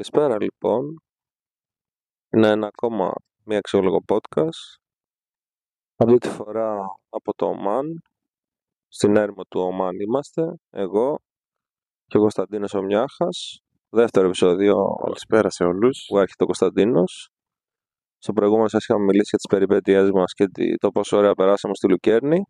Καλησπέρα 0.00 0.36
λοιπόν. 0.42 1.02
Είναι 2.32 2.48
ένα 2.48 2.66
ακόμα 2.66 3.12
μία 3.44 3.58
αξιόλογο 3.58 4.04
podcast. 4.06 4.78
Αυτή 5.96 6.18
τη 6.18 6.28
φορά 6.28 6.76
από 7.08 7.34
το 7.34 7.46
Ομάν. 7.46 8.02
Στην 8.88 9.16
έρημο 9.16 9.44
του 9.44 9.60
Ομάν 9.60 10.00
είμαστε. 10.00 10.42
Εγώ 10.70 11.18
και 12.06 12.16
ο 12.16 12.20
Κωνσταντίνος 12.20 12.74
Ομιάχας. 12.74 13.60
Δεύτερο 13.88 14.26
επεισόδιο 14.26 14.74
Καλησπέρα 15.02 15.50
σε 15.50 15.64
όλους. 15.64 16.04
που 16.08 16.18
έρχεται 16.18 16.42
ο 16.42 16.46
Κωνσταντίνος. 16.46 17.30
Στο 18.18 18.32
προηγούμενο 18.32 18.68
σας 18.68 18.82
είχαμε 18.84 19.04
μιλήσει 19.04 19.28
για 19.28 19.38
τις 19.38 19.46
περιπέτειές 19.46 20.10
μας 20.10 20.32
και 20.32 20.46
τι- 20.46 20.76
το 20.76 20.90
πόσο 20.90 21.16
ωραία 21.16 21.34
περάσαμε 21.34 21.74
στη 21.74 21.88
Λουκέρνη. 21.88 22.44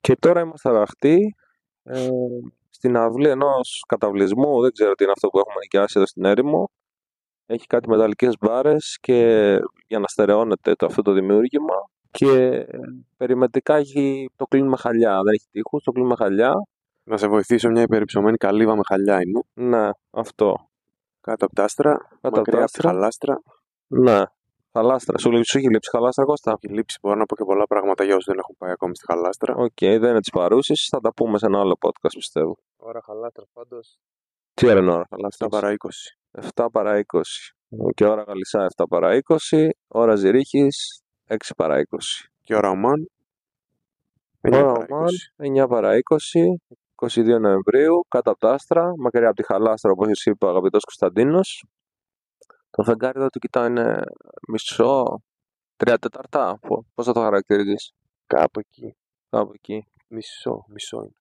Και 0.00 0.16
τώρα 0.16 0.40
είμαστε 0.40 0.68
αραχτοί 0.68 1.34
ε, 1.82 2.08
στην 2.82 2.96
αυλή 2.96 3.28
ενός 3.28 3.84
καταυλισμού. 3.88 4.60
Δεν 4.60 4.72
ξέρω 4.72 4.94
τι 4.94 5.02
είναι 5.04 5.12
αυτό 5.12 5.28
που 5.28 5.38
έχουμε 5.38 5.54
νοικιάσει 5.60 5.92
εδώ 5.96 6.06
στην 6.06 6.24
έρημο. 6.24 6.70
Έχει 7.46 7.66
κάτι 7.66 7.88
μεταλλικές 7.88 8.34
μπάρες 8.40 8.98
και 9.00 9.18
για 9.86 9.98
να 9.98 10.06
στερεώνεται 10.06 10.74
το, 10.74 10.86
αυτό 10.86 11.02
το 11.02 11.12
δημιούργημα. 11.12 11.74
Και 12.10 12.64
περιμετρικά 13.16 13.74
έχει, 13.74 14.30
το 14.36 14.44
κλείνει 14.46 14.68
με 14.68 14.76
χαλιά. 14.76 15.22
Δεν 15.22 15.32
έχει 15.34 15.46
τείχους, 15.50 15.82
το 15.82 15.92
κλείνει 15.92 16.08
με 16.08 16.14
χαλιά. 16.16 16.52
Να 17.04 17.16
σε 17.16 17.26
βοηθήσω 17.28 17.68
μια 17.70 17.82
υπερυψωμένη 17.82 18.36
καλύβα 18.36 18.76
με 18.76 18.82
χαλιά 18.88 19.20
είναι. 19.22 19.42
Ναι, 19.52 19.88
αυτό. 20.10 20.68
Κάτω 21.20 21.44
από 21.44 21.54
τα 21.54 21.64
άστρα, 21.64 21.92
Κάτω 21.92 22.18
από 22.20 22.36
μακριά 22.36 22.58
τα 22.58 22.62
από 22.64 22.72
τη 22.72 22.78
άστρα. 22.78 22.90
χαλάστρα. 22.90 23.42
Ναι. 23.86 24.22
Χαλάστρα. 24.72 25.18
Σου, 25.18 25.30
λείψει- 25.30 25.50
σου 25.50 25.58
έχει 25.58 25.68
λείψει 25.70 25.90
Χαλάστρα, 25.90 26.24
Κώστα; 26.24 26.58
Έχει 26.60 26.74
λείψει, 26.74 26.98
μπορώ 27.02 27.16
να 27.16 27.24
πω 27.24 27.36
και 27.36 27.44
πολλά 27.44 27.66
πράγματα 27.66 28.04
για 28.04 28.12
όσους 28.14 28.24
δεν 28.24 28.38
έχουν 28.38 28.54
πάει 28.58 28.70
ακόμη 28.70 28.96
στη 28.96 29.04
χαλάστρα. 29.12 29.54
Οκ, 29.54 29.78
δεν 29.78 30.02
είναι 30.10 30.20
της 30.20 30.30
παρούσης. 30.30 30.86
Θα 30.90 31.00
τα 31.00 31.12
πούμε 31.12 31.38
σε 31.38 31.46
ένα 31.46 31.58
άλλο 31.60 31.76
podcast, 31.80 32.14
πιστεύω. 32.16 32.56
Ώρα 32.76 33.00
χαλάστρα 33.04 33.44
πάντως. 33.52 33.98
Τι 34.54 34.68
ώρα 34.68 34.78
είναι 34.78 34.92
ώρα, 34.92 35.06
χαλάστρας; 35.10 35.48
7 35.48 35.48
παρά 35.50 35.70
20. 35.72 36.16
7 36.30 36.66
παρά 36.72 36.98
20. 36.98 37.54
Και 37.94 38.04
ώρα 38.06 38.22
Γαλισά 38.22 38.64
7 38.64 38.84
παρά 38.88 39.14
20. 39.14 39.68
Ώρα 39.88 40.14
Ζηρίχη 40.16 40.66
6 41.26 41.54
παρά 41.56 41.78
20. 41.78 42.28
Και 42.42 42.54
ώρα 42.54 42.68
Ομάν. 42.70 43.10
9 44.40 44.54
Ώρα 44.62 44.72
παρά 44.72 44.86
Ομάν 44.90 45.06
20. 45.08 45.64
9 45.64 45.68
παρά 45.68 45.96
20. 45.96 46.60
22 46.94 47.38
Νοεμβρίου, 47.40 48.04
κάτω 48.08 48.30
από 48.30 48.38
τα 48.38 48.50
άστρα, 48.52 48.92
μακριά 48.98 49.26
από 49.26 49.36
τη 49.36 49.44
χαλάστρα, 49.44 49.90
όπως 49.90 50.08
εσύ 50.08 50.30
είπε 50.30 50.46
ο 50.46 50.48
αγαπητός 50.48 50.82
Κωνσταντίνος. 50.84 51.64
Το 52.76 52.82
φεγγάρι 52.82 53.18
εδώ 53.18 53.28
του 53.28 53.38
κοιτάω 53.38 53.64
είναι 53.66 54.00
μισό, 54.48 55.22
τρία 55.76 55.98
τεταρτά. 55.98 56.58
Πώς 56.94 57.06
θα 57.06 57.12
το 57.12 57.20
χαρακτηρίζεις, 57.20 57.92
Κάπου 58.26 58.60
εκεί. 58.60 58.96
κάπου 59.30 59.50
εκεί. 59.54 59.84
Μισό, 60.08 60.64
μισό 60.68 60.96
είναι. 60.96 61.16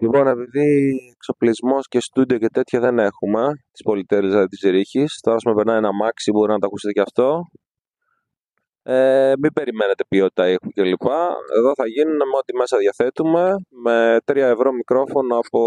Λοιπόν, 0.00 0.26
επειδή 0.26 0.96
εξοπλισμός 1.14 1.88
και 1.88 2.00
στούντιο 2.00 2.38
και 2.38 2.48
τέτοια 2.48 2.80
δεν 2.80 2.98
έχουμε, 2.98 3.48
της 3.72 3.82
πολυτέλειας 3.84 4.46
της 4.48 4.58
Ζηρίχης, 4.58 5.18
τώρα 5.20 5.36
με 5.44 5.54
περνάει 5.54 5.76
ένα 5.76 5.92
μάξι, 5.92 6.30
μπορεί 6.30 6.52
να 6.52 6.58
το 6.58 6.66
ακούσετε 6.66 6.92
και 6.92 7.00
αυτό. 7.00 7.42
Ε, 8.82 9.32
μην 9.38 9.52
περιμένετε 9.52 10.04
ποιότητα 10.08 10.48
ήχου 10.48 10.68
κλπ. 10.74 11.06
Εδώ 11.56 11.72
θα 11.74 11.86
γίνουν 11.86 12.16
με 12.16 12.36
ό,τι 12.38 12.56
μέσα 12.56 12.76
διαθέτουμε, 12.78 13.54
με 13.68 14.18
3 14.24 14.36
ευρώ 14.36 14.72
μικρόφωνο 14.72 15.38
από. 15.38 15.60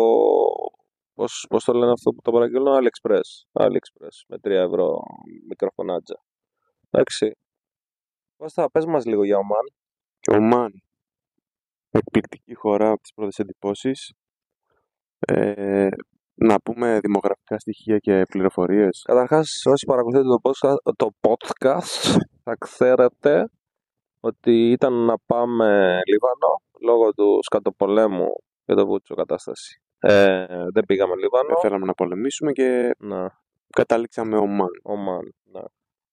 Πώς, 1.18 1.46
πώς 1.50 1.64
το 1.64 1.74
λένε 1.74 1.92
αυτό 1.92 2.12
που 2.12 2.22
το 2.22 2.32
παραγγέλνω, 2.32 2.78
AliExpress. 2.78 3.30
AliExpress, 3.52 4.18
με 4.28 4.38
3 4.40 4.50
ευρώ 4.50 5.00
μικροφωνάτζα. 5.48 6.24
Εντάξει. 6.90 7.32
Κώστα, 8.38 8.72
πες 8.72 8.86
μας 8.86 9.06
λίγο 9.06 9.24
για 9.24 9.38
Ομάν. 9.38 9.66
Και 10.20 10.36
Ομάν. 10.36 10.82
Εκπληκτική 11.90 12.54
χώρα 12.54 12.90
από 12.90 13.02
τις 13.02 13.14
πρώτες 13.14 13.40
εντυπώσεις. 13.40 14.14
Ε, 15.20 15.88
να 16.34 16.60
πούμε 16.60 17.00
δημογραφικά 17.00 17.60
στοιχεία 17.60 17.98
και 17.98 18.24
πληροφορίες. 18.30 19.02
Καταρχάς, 19.06 19.62
όσοι 19.66 19.86
παρακολουθείτε 19.86 20.28
το 20.28 20.40
podcast, 20.42 20.94
το 20.96 21.10
podcast 21.22 22.18
θα 22.44 22.56
ξέρετε 22.60 23.50
ότι 24.20 24.72
ήταν 24.72 24.94
να 24.94 25.18
πάμε 25.26 26.00
Λίβανο 26.08 26.62
λόγω 26.82 27.14
του 27.14 27.40
σκατοπολέμου 27.42 28.30
και 28.66 28.74
το 28.74 28.86
βούτσο 28.86 29.16
κατάσταση. 29.16 29.82
Ε, 30.00 30.46
δεν 30.74 30.86
πήγαμε 30.86 31.16
Λίβανο. 31.16 31.48
Δεν 31.48 31.58
θέλαμε 31.62 31.86
να 31.86 31.94
πολεμήσουμε 31.94 32.52
και 32.52 32.92
Να, 33.00 33.40
καταλήξαμε 33.70 34.38
Ομάν. 34.38 34.70
Ομάν. 34.84 35.34
Ναι. 35.44 35.62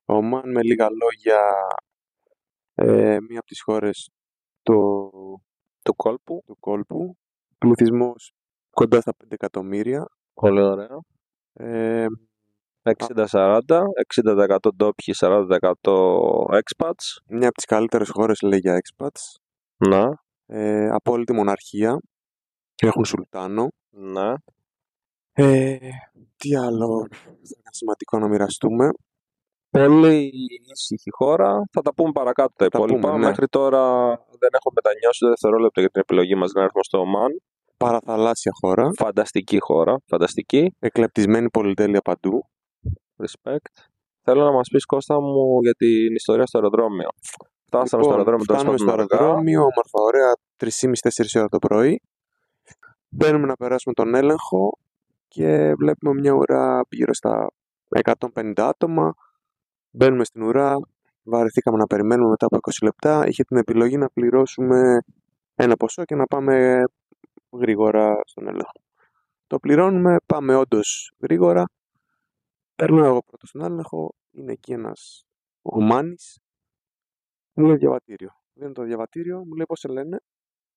Ομάν 0.05 0.51
με 0.51 0.63
λίγα 0.63 0.89
λόγια 0.91 1.41
ε, 2.75 3.17
μία 3.29 3.39
από 3.39 3.47
τις 3.47 3.63
χώρες 3.63 4.11
του, 4.63 5.01
Του 5.83 5.95
κόλπου. 5.95 6.43
του 6.47 6.57
κόλπου. 6.61 7.17
Πληθυσμός 7.59 8.33
κοντά 8.71 9.01
στα 9.01 9.13
5 9.25 9.27
εκατομμύρια. 9.29 10.07
Πολύ 10.35 10.61
ωραίο. 10.61 11.03
Ε, 11.53 12.07
60-40, 12.83 13.61
60% 14.15 14.57
ντόπιοι, 14.77 15.15
40% 15.17 15.49
expats. 16.51 17.07
μια 17.29 17.47
από 17.49 17.57
τις 17.57 17.65
καλύτερες 17.65 18.11
χώρες 18.11 18.41
λέει 18.41 18.59
για 18.59 18.79
expats. 18.83 19.21
Να, 19.77 20.23
Ε, 20.47 20.89
απόλυτη 20.91 21.33
μοναρχία. 21.33 21.99
Έχουν 22.83 23.05
σουλτάνο. 23.05 23.69
ναι. 23.91 24.33
Ε, 25.37 25.77
τι 26.37 26.57
άλλο 26.57 27.07
θα 27.11 27.31
είναι 27.31 27.71
σημαντικό 27.71 28.19
να 28.19 28.29
μοιραστούμε. 28.29 28.89
Πολύ 29.71 30.31
ήσυχη 30.73 31.11
χώρα. 31.11 31.63
Θα 31.73 31.81
τα 31.83 31.95
πούμε 31.95 32.13
παρακάτω 32.13 32.53
τα 32.57 32.69
Τα 32.69 32.79
υπόλοιπα. 32.79 33.01
πούμε, 33.09 33.19
ναι. 33.19 33.27
Μέχρι 33.27 33.47
τώρα 33.49 34.07
δεν 34.39 34.51
έχω 34.53 34.71
μετανιώσει 34.75 35.19
το 35.19 35.29
δευτερόλεπτο 35.29 35.81
για 35.81 35.89
την 35.91 36.01
επιλογή 36.01 36.35
μας 36.35 36.53
να 36.53 36.63
έρθουμε 36.63 36.83
στο 36.83 36.99
Ομάν. 36.99 37.31
Παραθαλάσσια 37.77 38.53
χώρα. 38.61 38.91
Φανταστική 38.97 39.59
χώρα. 39.61 39.97
Φανταστική. 40.07 40.75
Εκλεπτισμένη 40.79 41.51
πολυτέλεια 41.51 42.01
παντού. 42.01 42.45
Respect. 43.23 43.75
Θέλω 44.23 44.45
να 44.45 44.53
μας 44.53 44.69
πεις 44.69 44.85
Κώστα 44.87 45.21
μου 45.21 45.61
για 45.63 45.73
την 45.75 46.15
ιστορία 46.15 46.47
στο 46.47 46.59
αεροδρόμιο. 46.59 47.09
Φτάσαμε 47.67 48.03
στο 48.03 48.13
αεροδρόμιο 48.13 48.45
τέλος 48.45 48.61
Λοιπόν, 48.63 48.77
φτάνουμε 48.77 48.79
στο 48.79 48.87
πάντων 48.87 49.01
αργά. 49.01 49.17
αεροδρόμιο, 49.19 49.61
όμορφα 49.61 49.99
ωραία, 50.09 50.33
3,5-4 50.57 51.39
ώρα 51.41 51.49
το 51.49 51.59
πρωί. 51.59 52.01
Μπαίνουμε 53.17 53.47
να 53.47 53.57
περάσουμε 53.57 53.95
τον 53.95 54.15
έλεγχο 54.15 54.79
και 55.29 55.75
βλέπουμε 55.75 56.21
μια 56.21 56.33
ουρά 56.33 56.83
γύρω 56.91 57.15
στα 57.15 57.51
150 58.35 58.53
άτομα. 58.57 59.15
Μπαίνουμε 59.91 60.25
στην 60.25 60.43
ουρά, 60.43 60.77
βαρεθήκαμε 61.23 61.77
να 61.77 61.87
περιμένουμε 61.87 62.29
μετά 62.29 62.47
από 62.47 62.57
20 62.57 62.71
λεπτά. 62.83 63.27
Είχε 63.27 63.45
την 63.45 63.57
επιλογή 63.57 63.97
να 63.97 64.09
πληρώσουμε 64.09 64.99
ένα 65.55 65.77
ποσό 65.77 66.05
και 66.05 66.15
να 66.15 66.25
πάμε 66.25 66.83
γρήγορα 67.51 68.21
στον 68.25 68.49
έλεγχο. 68.49 68.81
Το 69.47 69.59
πληρώνουμε, 69.59 70.17
πάμε 70.27 70.55
όντως 70.55 71.13
γρήγορα. 71.19 71.65
Παίρνω 72.75 73.05
εγώ 73.05 73.23
πρώτος 73.23 73.49
στον 73.49 73.63
έλεγχο, 73.63 74.15
είναι 74.31 74.53
εκεί 74.53 74.73
ένας 74.73 75.25
ο 75.63 75.81
Μάνης. 75.81 76.39
Μου 77.53 77.67
λέει 77.67 77.77
διαβατήριο. 77.77 78.31
Δίνω 78.53 78.73
το 78.73 78.83
διαβατήριο, 78.83 79.45
μου 79.45 79.55
λέει 79.55 79.67
πώς 79.67 79.79
σε 79.79 79.89
λένε. 79.89 80.21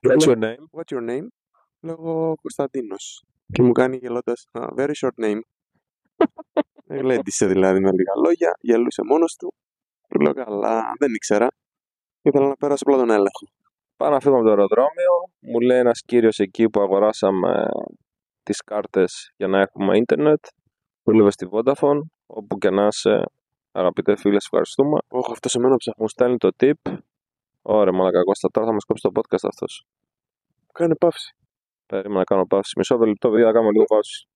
What's 0.02 0.28
your 0.28 0.38
name? 0.38 0.64
What's 0.72 0.92
your 0.96 1.09
name? 1.09 1.28
Λέγω 1.82 2.36
Κωνσταντίνος. 2.42 3.24
Και 3.52 3.62
μου 3.62 3.72
κάνει 3.72 3.98
γελώντας, 3.98 4.48
«Α, 4.52 4.68
very 4.78 4.92
short 5.02 5.26
name. 5.26 5.40
Γλέντισε 7.00 7.46
δηλαδή 7.46 7.80
με 7.80 7.92
λίγα 7.92 8.14
λόγια, 8.26 8.58
γελούσε 8.62 9.04
μόνος 9.04 9.36
του. 9.36 9.54
Του 10.10 10.20
λέω 10.20 10.34
καλά, 10.34 10.92
δεν 11.00 11.14
ήξερα. 11.14 11.48
Ήθελα 12.22 12.48
να 12.48 12.56
πέρασω 12.56 12.84
απλά 12.88 12.98
τον 12.98 13.10
έλεγχο. 13.10 13.48
Πάω 13.98 14.10
να 14.10 14.20
φύγω 14.20 14.36
από 14.36 14.44
το 14.44 14.50
αεροδρόμιο. 14.50 15.14
Μου 15.40 15.60
λέει 15.60 15.80
ένας 15.80 16.02
κύριος 16.02 16.40
εκεί 16.40 16.70
που 16.70 16.82
αγοράσαμε 16.82 17.66
τις 18.44 18.62
κάρτες 18.62 19.32
για 19.38 19.47
να 19.47 19.59
έχουμε 19.62 19.97
ίντερνετ. 19.97 20.46
Δούλευε 21.03 21.32
στη 21.32 21.47
Vodafone. 21.52 22.00
Όπου 22.26 22.58
και 22.58 22.70
να 22.70 22.88
είσαι, 22.88 23.23
αγαπητέ 23.72 24.16
φίλε, 24.16 24.40
σε 24.40 24.47
ευχαριστούμε. 24.52 24.97
Όχι, 25.08 25.32
αυτό 25.32 25.50
σε 25.50 25.59
μένα 25.59 25.76
ψάχνει. 25.76 26.02
Μου 26.02 26.09
στέλνει 26.09 26.38
το 26.38 26.50
tip. 26.59 26.97
Ωραία, 27.62 27.94
μαλακά 27.94 28.23
Κώστα. 28.23 28.50
Τώρα 28.52 28.68
θα 28.68 28.73
μας 28.73 28.84
κόψει 28.84 29.03
το 29.03 29.12
podcast 29.14 29.47
αυτός. 29.47 29.85
Κάνε 30.73 30.96
παύση. 30.96 31.35
Περίμενα 31.87 32.17
να 32.19 32.23
κάνω 32.23 32.45
παύση. 32.45 32.73
Μισό 32.78 32.97
λεπτό, 32.97 33.29
παιδιά, 33.29 33.45
να 33.45 33.51
κάνουμε 33.51 33.72
λίγο 33.72 33.84
παύση. 33.84 34.28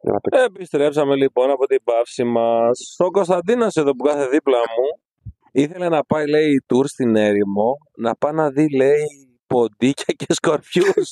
Για 0.00 0.12
να 0.12 0.20
παίξω. 0.20 0.44
Επιστρέψαμε 0.44 1.14
λοιπόν 1.16 1.50
από 1.50 1.66
την 1.66 1.80
παύση 1.84 2.24
μας. 2.24 2.94
Ο 2.98 3.10
Κωνσταντίνο 3.10 3.66
εδώ 3.74 3.90
που 3.96 4.04
κάθε 4.04 4.28
δίπλα 4.28 4.58
μου 4.58 5.02
ήθελε 5.52 5.88
να 5.88 6.04
πάει, 6.04 6.28
λέει, 6.28 6.64
tour 6.72 6.84
στην 6.84 7.16
έρημο, 7.16 7.76
να 7.96 8.16
πάει 8.16 8.32
να 8.32 8.50
δει, 8.50 8.76
λέει, 8.76 9.02
ποντίκια 9.46 10.14
και 10.16 10.26
σκορπιούς. 10.28 11.10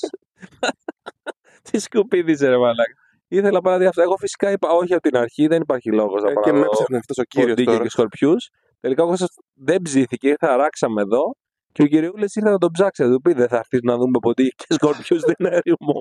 Τι 1.71 1.79
σκουπίδι, 1.79 2.47
ρε 2.47 2.59
μαλάκα. 2.59 2.95
Ήθελα 3.29 3.51
να 3.51 3.61
πάει 3.61 3.73
να 3.73 3.79
δει 3.81 3.87
αυτά. 3.87 4.03
Εγώ 4.03 4.17
φυσικά 4.17 4.51
είπα 4.51 4.69
όχι 4.71 4.93
από 4.93 5.03
την 5.03 5.17
αρχή, 5.17 5.47
δεν 5.47 5.61
υπάρχει 5.63 5.93
λόγος 5.93 6.23
να 6.23 6.31
Ε, 6.31 6.33
πάω 6.33 6.43
και 6.43 6.51
να 6.51 6.57
με 6.59 6.65
δω 6.65 6.71
έψαχνε 6.73 6.97
αυτός 6.97 7.19
ο 7.19 7.23
κύριος 7.23 7.49
ποντίκια 7.51 7.73
τώρα. 7.73 7.85
και 7.85 7.91
σκορπιούς. 7.91 8.51
Τελικά 8.81 9.03
ο 9.03 9.07
Κώστας 9.07 9.29
δεν 9.55 9.83
ψήθηκε, 9.83 10.29
ήρθε 10.29 10.47
αράξαμε 10.47 11.03
εδώ. 11.03 11.37
Και 11.77 11.83
ο 11.83 11.87
κυριούλη 11.87 12.23
ήρθε 12.23 12.51
να 12.51 12.59
τον 12.59 12.71
ψάξει, 12.71 13.03
να 13.03 13.11
του 13.11 13.21
πει: 13.21 13.33
Δεν 13.33 13.49
θα 13.49 13.57
έρθεις 13.57 13.81
να 13.83 13.97
δούμε 13.97 14.19
ποντίκια 14.21 14.65
και 14.67 14.75
σκορπιούς 14.75 15.21
στην 15.21 15.47
έρημο. 15.47 15.97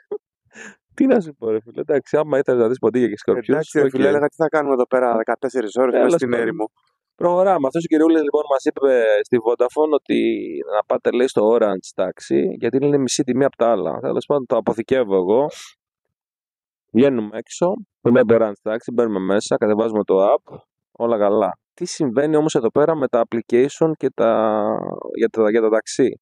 Τι 0.96 1.06
να 1.06 1.20
σου 1.20 1.34
πω, 1.38 1.50
ρε 1.50 1.60
φίλε. 1.60 1.80
Εντάξει, 1.80 2.16
άμα 2.16 2.38
ήθελες 2.38 2.60
να 2.60 2.68
δεις 2.68 2.78
ποντίκια 2.78 3.08
και 3.08 3.16
σκορπιούς. 3.16 3.48
Εντάξει, 3.48 3.80
ρε 3.80 3.88
φίλε, 3.90 4.08
έλεγα 4.08 4.28
τι 4.28 4.34
θα 4.34 4.48
κάνουμε 4.48 4.74
εδώ 4.74 4.86
πέρα 4.86 5.16
14 5.16 5.48
ώρες 5.52 5.72
μέσα 5.74 5.90
Τέλος 5.90 6.12
στην 6.12 6.30
πάντων. 6.30 6.46
έρημο. 6.46 6.70
Προχωράμε. 7.14 7.66
Αυτός 7.66 7.84
ο 7.84 7.86
κυριούλη 7.86 8.20
λοιπόν 8.20 8.42
μας 8.50 8.64
είπε 8.64 9.04
στη 9.22 9.36
Vodafone 9.44 9.90
ότι 9.90 10.18
να 10.74 10.84
πάτε 10.84 11.10
λέει 11.10 11.26
στο 11.26 11.56
Orange 11.56 11.88
τάξη, 11.94 12.56
γιατί 12.60 12.76
είναι 12.82 12.98
μισή 12.98 13.22
τιμή 13.22 13.44
από 13.44 13.56
τα 13.56 13.70
άλλα. 13.70 13.98
Τέλος 14.00 14.26
πάντων 14.26 14.46
το 14.46 14.56
αποθηκεύω 14.56 15.14
εγώ. 15.16 15.46
Βγαίνουμε 16.92 17.38
έξω. 17.38 17.66
Είμαι 18.08 18.20
Borans 18.28 18.60
Taxi, 18.62 18.90
μπαίνουμε 18.92 19.18
μέσα, 19.18 19.56
κατεβάζουμε 19.56 20.04
το 20.04 20.14
app, 20.34 20.56
όλα 20.92 21.18
καλά. 21.18 21.58
Τι 21.74 21.84
συμβαίνει 21.84 22.36
όμως 22.36 22.54
εδώ 22.54 22.70
πέρα 22.70 22.96
με 22.96 23.08
τα 23.08 23.22
application 23.28 23.90
και 23.96 24.10
τα... 24.10 24.62
για, 25.16 25.28
τα... 25.28 25.50
για 25.50 25.60
τα 25.60 25.68
ταξί; 25.68 26.20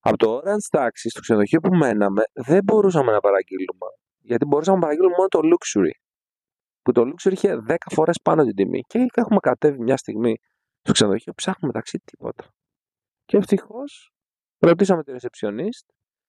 Από 0.00 0.16
το 0.16 0.36
Orange 0.36 0.78
Taxi 0.78 1.06
στο 1.10 1.20
ξενοδοχείο 1.20 1.60
που 1.60 1.74
μέναμε 1.74 2.22
δεν 2.32 2.60
μπορούσαμε 2.64 3.12
να 3.12 3.20
παραγγείλουμε. 3.20 3.86
Γιατί 4.18 4.44
μπορούσαμε 4.44 4.76
να 4.76 4.82
παραγγείλουμε 4.82 5.14
μόνο 5.16 5.28
το 5.28 5.40
Luxury. 5.42 5.90
Που 6.82 6.92
το 6.92 7.02
Luxury 7.02 7.32
είχε 7.32 7.64
10 7.68 7.74
φορές 7.90 8.20
πάνω 8.22 8.44
την 8.44 8.54
τιμή. 8.54 8.80
Και 8.80 9.06
έχουμε 9.14 9.40
κατέβει 9.40 9.78
μια 9.82 9.96
στιγμή 9.96 10.36
στο 10.80 10.92
ξενοδοχείο, 10.92 11.32
ψάχνουμε 11.32 11.72
ταξί 11.72 11.98
τίποτα. 12.04 12.44
Και 13.24 13.36
ευτυχώς 13.36 14.12
ρωτήσαμε 14.58 15.02
τη 15.02 15.12
receptionist 15.12 15.86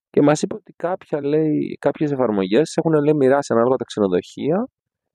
και 0.10 0.22
μας 0.22 0.42
είπε 0.42 0.56
ότι 0.56 0.74
κάποια, 0.74 1.24
λέει, 1.24 1.78
κάποιες 1.80 2.12
εφαρμογές 2.12 2.78
έχουν 2.78 2.92
λέει, 3.04 3.14
μοιράσει 3.14 3.54
ανάλογα 3.54 3.76
τα 3.76 3.84
ξενοδοχεία 3.84 4.68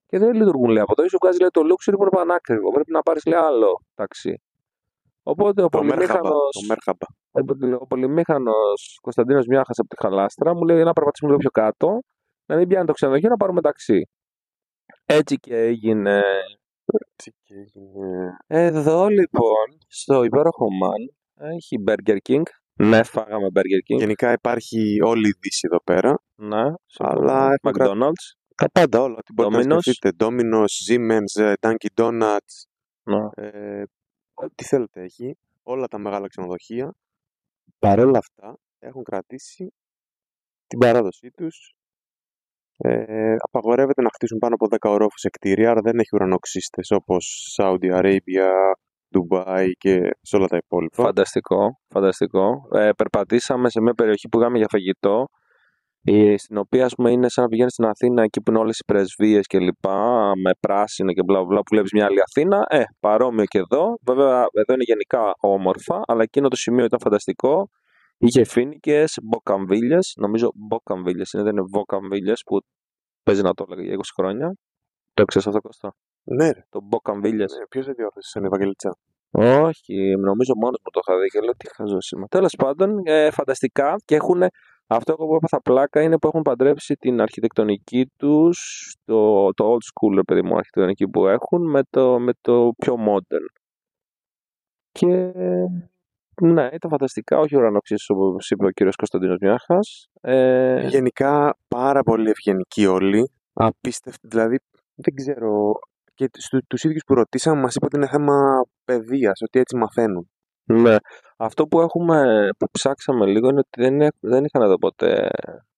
και 0.07 0.19
δεν 0.19 0.33
λειτουργούν 0.35 0.71
λέει, 0.71 0.83
από 0.83 0.93
εδώ. 0.97 1.09
Σου 1.09 1.19
βγάζει 1.23 1.39
λέει, 1.39 1.49
το 1.53 1.61
Luxury 1.61 1.95
που 1.97 2.03
είναι 2.03 2.11
πανάκριβο. 2.11 2.71
Πρέπει 2.73 2.93
να 2.93 3.03
πάρεις 3.03 3.27
άλλο 3.27 3.81
ταξί. 3.95 4.43
Οπότε 5.23 5.63
ο 5.63 5.69
Το 5.69 5.83
Μέρχαμπα. 5.83 5.97
πολυμήχανος, 6.07 6.51
Το 6.53 6.67
Μέρχαμπα. 6.69 7.07
ο, 7.77 7.77
ο 7.81 7.87
πολυμήχανος 7.87 8.99
Κωνσταντίνος 9.03 9.47
Μιάχας 9.47 9.79
από 9.79 9.89
τη 9.89 9.97
Χαλάστρα 10.01 10.55
μου 10.55 10.65
λέει 10.65 10.83
να 10.83 10.93
περπατήσουμε 10.93 11.31
λίγο 11.31 11.41
πιο 11.41 11.51
κάτω, 11.51 11.99
να 12.47 12.57
μην 12.57 12.69
πιάνει 12.69 12.87
το 12.87 12.93
ξενοδοχείο, 12.93 13.29
να 13.29 13.37
πάρουμε 13.37 13.61
ταξί. 13.61 14.09
Έτσι 15.07 15.37
και 15.37 15.57
έγινε. 15.57 16.23
Τι 17.17 17.31
και 17.43 17.55
έγινε. 17.55 18.37
Εδώ 18.47 19.07
λοιπόν, 19.09 19.67
στο 19.89 20.23
υπέροχο 20.25 20.67
Man, 20.83 21.15
έχει 21.55 21.77
Burger 21.87 22.17
King. 22.29 22.43
Ναι, 22.77 23.03
φάγαμε 23.03 23.47
Burger 23.55 23.93
King. 23.95 23.99
Γενικά 23.99 24.33
υπάρχει 24.33 24.99
όλη 25.05 25.29
η 25.29 25.35
δύση 25.41 25.69
εδώ 25.71 25.83
πέρα. 25.85 26.19
Ναι, 26.35 26.63
Αλλά 26.99 27.53
έχουμε 27.53 27.71
κρα- 27.73 27.91
McDonald's. 27.93 28.44
Τα 28.55 28.71
πάντα 28.73 29.01
όλα. 29.01 29.23
Τι 29.23 29.33
μπορείτε 29.33 29.67
να 29.67 29.75
Domino's. 29.77 29.81
σκεφτείτε. 29.81 30.11
Domino's, 30.19 30.65
Siemens, 30.89 31.43
ε, 31.43 31.53
Dunkin' 31.61 31.95
Donuts. 32.03 32.55
Ναι. 33.03 33.45
Ε, 33.47 33.83
ό,τι 34.35 34.65
θέλετε 34.65 35.03
έχει. 35.03 35.37
Όλα 35.63 35.87
τα 35.89 35.99
μεγάλα 35.99 36.29
ξενοδοχεία. 36.29 36.95
Παρ' 37.79 37.99
όλα 37.99 38.19
αυτά 38.19 38.57
έχουν 38.79 39.03
κρατήσει 39.03 39.75
την 40.67 40.79
παράδοσή 40.79 41.31
τους. 41.31 41.75
Ε, 42.77 43.37
απαγορεύεται 43.39 44.03
να 44.03 44.09
χτίσουν 44.15 44.39
πάνω 44.39 44.55
από 44.55 44.67
10 44.71 44.91
ορόφους 44.91 45.21
σε 45.21 45.29
κτίρια, 45.29 45.71
άρα 45.71 45.81
δεν 45.81 45.99
έχει 45.99 46.09
ουρανοξύστες 46.13 46.91
όπως 46.91 47.55
Saudi 47.61 47.99
Arabia, 48.01 48.51
Dubai 49.15 49.69
και 49.79 50.11
σε 50.21 50.37
όλα 50.37 50.47
τα 50.47 50.57
υπόλοιπα. 50.57 51.03
Φανταστικό, 51.03 51.81
φανταστικό. 51.89 52.69
Ε, 52.73 52.91
περπατήσαμε 52.97 53.71
σε 53.71 53.81
μια 53.81 53.95
περιοχή 53.95 54.29
που 54.29 54.41
είχαμε 54.41 54.59
για 54.59 54.67
φαγητό, 54.71 55.27
η- 56.05 56.37
στην 56.37 56.57
οποία 56.57 56.85
ας 56.85 56.95
πούμε, 56.95 57.11
είναι 57.11 57.29
σαν 57.29 57.45
να 57.45 57.51
πηγαίνεις 57.51 57.73
στην 57.73 57.85
Αθήνα, 57.85 58.23
εκεί 58.23 58.41
που 58.41 58.51
είναι 58.51 58.61
όλες 58.61 58.79
οι 58.79 58.85
πρεσβείες 58.85 59.47
και 59.47 59.59
λοιπά, 59.59 60.33
με 60.43 60.51
πράσινο 60.61 61.13
και 61.13 61.23
μπλα 61.23 61.45
μπλα, 61.45 61.57
που 61.59 61.69
βλέπεις 61.71 61.93
μια 61.93 62.05
άλλη 62.05 62.21
Αθήνα. 62.21 62.65
Ε, 62.69 62.83
παρόμοιο 63.01 63.45
και 63.45 63.59
εδώ. 63.59 63.99
Βέβαια, 64.07 64.37
εδώ 64.53 64.73
είναι 64.75 64.85
γενικά 64.87 65.33
όμορφα, 65.41 66.01
αλλά 66.07 66.23
εκείνο 66.23 66.49
το 66.49 66.57
σημείο 66.57 66.85
ήταν 66.85 66.99
φανταστικό. 67.01 67.69
Είχε 68.19 68.45
φίνικες, 68.45 69.19
μποκαμβίλιες, 69.23 70.15
νομίζω 70.17 70.51
μποκαμβίλιες 70.55 71.33
είναι, 71.33 71.43
δεν 71.43 71.53
είναι 71.53 71.65
βοκαμβίλιες, 71.73 72.43
που 72.47 72.59
παίζει 73.23 73.43
να 73.43 73.55
το 73.55 73.65
έλεγα 73.69 73.83
για 73.83 73.93
20 73.93 74.13
χρόνια. 74.17 74.55
Το 75.15 75.25
ξέρεις 75.25 75.47
αυτό, 75.49 75.61
Κώστα; 75.61 75.95
Ναι, 76.23 76.51
ρε. 76.51 76.65
Το 76.69 76.81
μποκαμβίλιες. 76.83 77.53
Ναι, 77.59 77.67
ποιος 77.67 77.85
δεν 77.87 77.95
διόρθωσε 77.95 78.29
σαν 78.29 78.45
Ευαγγελιτσά. 78.45 78.97
Όχι, 79.69 80.17
νομίζω 80.17 80.53
μόνος 80.57 80.79
μου 80.85 80.91
το 80.93 81.01
είχα 81.07 81.21
δει 81.21 81.27
και 81.29 81.41
λέω 81.41 81.53
τι 81.57 81.67
χαζό 81.75 81.99
είμαι. 82.17 82.27
Τέλος 82.27 82.55
πάντων, 82.59 82.91
ε, 83.05 83.31
φανταστικά 83.31 83.97
και 84.05 84.15
έχουν. 84.15 84.43
Αυτό 84.87 85.15
που 85.15 85.35
έπαθα 85.35 85.63
πλάκα 85.63 86.03
είναι 86.03 86.19
που 86.19 86.27
έχουν 86.27 86.43
παντρέψει 86.43 86.95
την 86.95 87.21
αρχιτεκτονική 87.21 88.07
τους, 88.17 88.59
το, 89.05 89.51
το 89.53 89.65
old 89.65 89.85
school, 90.09 90.15
ρε 90.15 90.23
παιδί 90.23 90.43
μου, 90.43 90.57
αρχιτεκτονική 90.57 91.09
που 91.09 91.27
έχουν, 91.27 91.71
με 91.71 91.83
το, 91.91 92.19
με 92.19 92.33
το 92.41 92.73
πιο 92.79 92.95
modern. 93.09 93.47
Και 94.91 95.33
ναι, 96.43 96.69
ήταν 96.73 96.91
φανταστικά, 96.91 97.39
όχι 97.39 97.57
ουρανοξύσου 97.57 98.15
όπως 98.19 98.51
είπε 98.51 98.67
ο 98.67 98.71
κύριος 98.71 98.97
Κωνσταντίνος 98.97 99.37
Μιάχας. 99.41 100.07
Ε, 100.21 100.87
Γενικά 100.89 101.57
πάρα 101.69 102.03
πολύ 102.03 102.31
ευγενικοί 102.31 102.87
όλοι. 102.87 103.31
Απίστευτοι. 103.53 104.29
Δηλαδή, 104.29 104.59
δεν 104.95 105.15
ξέρω. 105.15 105.73
Και 106.15 106.29
στου, 106.33 106.67
τους 106.67 106.85
ίδιους 106.85 107.03
που 107.07 107.15
ρωτήσαμε 107.15 107.61
μας 107.61 107.75
είπε 107.75 107.85
ότι 107.85 107.97
είναι 107.97 108.09
θέμα 108.09 108.65
παιδείας, 108.85 109.41
ότι 109.43 109.59
έτσι 109.59 109.77
μαθαίνουν. 109.77 110.29
Ναι. 110.65 110.97
Αυτό 111.37 111.67
που 111.67 111.81
έχουμε, 111.81 112.49
που 112.59 112.67
ψάξαμε 112.71 113.27
λίγο 113.27 113.49
είναι 113.49 113.59
ότι 113.59 113.81
δεν, 113.83 114.01
έχ- 114.01 114.17
δεν 114.21 114.45
είχαν 114.45 114.63
εδώ 114.63 114.79
ποτέ 114.79 115.29